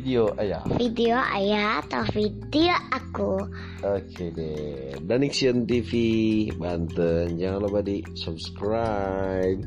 Video 0.00 0.32
ayah. 0.40 0.64
video 0.80 1.12
ayah 1.12 1.84
atau 1.84 2.00
video 2.16 2.72
aku. 2.88 3.36
Oke 3.84 4.32
deh. 4.32 4.96
Dan 5.04 5.20
Ixion 5.28 5.68
TV 5.68 5.92
Banten. 6.56 7.36
Jangan 7.36 7.60
lupa 7.60 7.84
di 7.84 8.00
subscribe. 8.16 9.60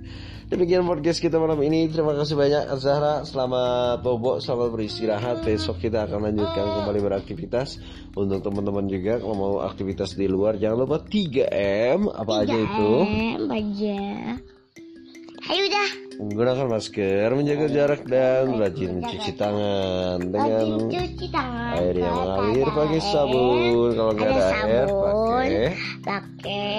Demikian 0.50 0.90
podcast 0.90 1.22
kita 1.22 1.38
malam 1.38 1.62
ini. 1.62 1.86
Terima 1.86 2.18
kasih 2.18 2.34
banyak 2.34 2.66
Azahra. 2.66 3.22
Selamat 3.30 4.02
bobo, 4.02 4.42
selamat 4.42 4.74
beristirahat. 4.74 5.46
Besok 5.46 5.78
kita 5.78 6.10
akan 6.10 6.26
lanjutkan 6.26 6.82
kembali 6.82 7.00
beraktivitas. 7.14 7.78
Untuk 8.18 8.42
teman-teman 8.42 8.90
juga 8.90 9.22
kalau 9.22 9.38
mau 9.38 9.56
aktivitas 9.62 10.18
di 10.18 10.26
luar 10.26 10.58
jangan 10.58 10.90
lupa 10.90 10.98
3M 10.98 12.10
apa 12.10 12.34
aja 12.42 12.58
itu. 12.58 12.92
Baja. 13.38 14.02
Ayo 15.46 15.62
udah. 15.70 16.03
Menggunakan 16.14 16.68
masker, 16.70 17.28
menjaga 17.34 17.66
jarak 17.74 18.02
dan 18.06 18.54
rajin 18.62 19.02
mencuci 19.02 19.32
tangan 19.34 20.18
dengan 20.22 20.90
tangan. 21.34 21.74
air 21.74 21.96
yang 21.98 22.14
mengalir 22.14 22.68
pakai 22.70 23.02
sabun. 23.02 23.90
Kalau 23.98 24.12
nggak 24.14 24.30
ada 24.30 24.38
ada 24.38 24.48
air 24.62 24.88
pakai 24.94 25.68
pakai 26.06 26.78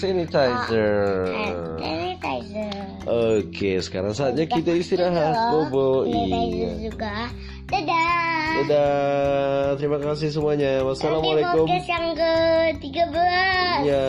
sanitizer. 0.00 1.28
hand 1.28 1.60
sanitizer. 1.76 2.74
Oke, 3.04 3.70
sekarang 3.84 4.16
saatnya 4.16 4.48
kita 4.48 4.72
istirahat, 4.72 5.36
Bobo. 5.52 6.08
Iya. 6.08 6.88
juga. 6.88 7.28
Dadah. 7.70 8.66
Dadah, 8.66 9.78
terima 9.78 9.98
kasih 10.02 10.32
semuanya. 10.34 10.82
Wassalamualaikum. 10.82 11.68
podcast 11.68 11.86
yang 11.86 12.06
ke-13. 12.18 13.76
Ya. 13.86 14.08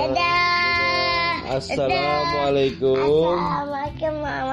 Dadah. 0.00 0.56
Assalamualaikum 1.46 2.98
Assalamualaikum 2.98 3.85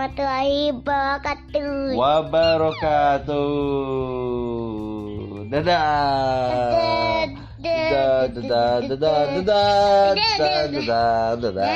warahmatullahi 0.04 0.76
wabarakatuh. 0.84 1.96
wabarakatuh. 1.96 3.48
Dadah. 5.48 7.32
Dadah, 7.64 8.28
dadah, 8.36 8.84
dadah, 8.84 9.00
dadah, 9.00 10.12
dadah, 10.20 10.68
dadah, 11.40 11.72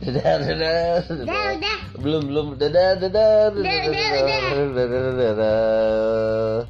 dadah, 0.00 1.04
dadah, 1.28 1.76
belum 2.00 2.22
belum 2.32 2.56
dadah 2.56 2.96
dadah 2.96 3.52
dadah 3.52 3.60
Dadah, 3.60 3.92
dadah 4.72 4.88
dadah 4.88 5.12
dadah. 5.20 6.64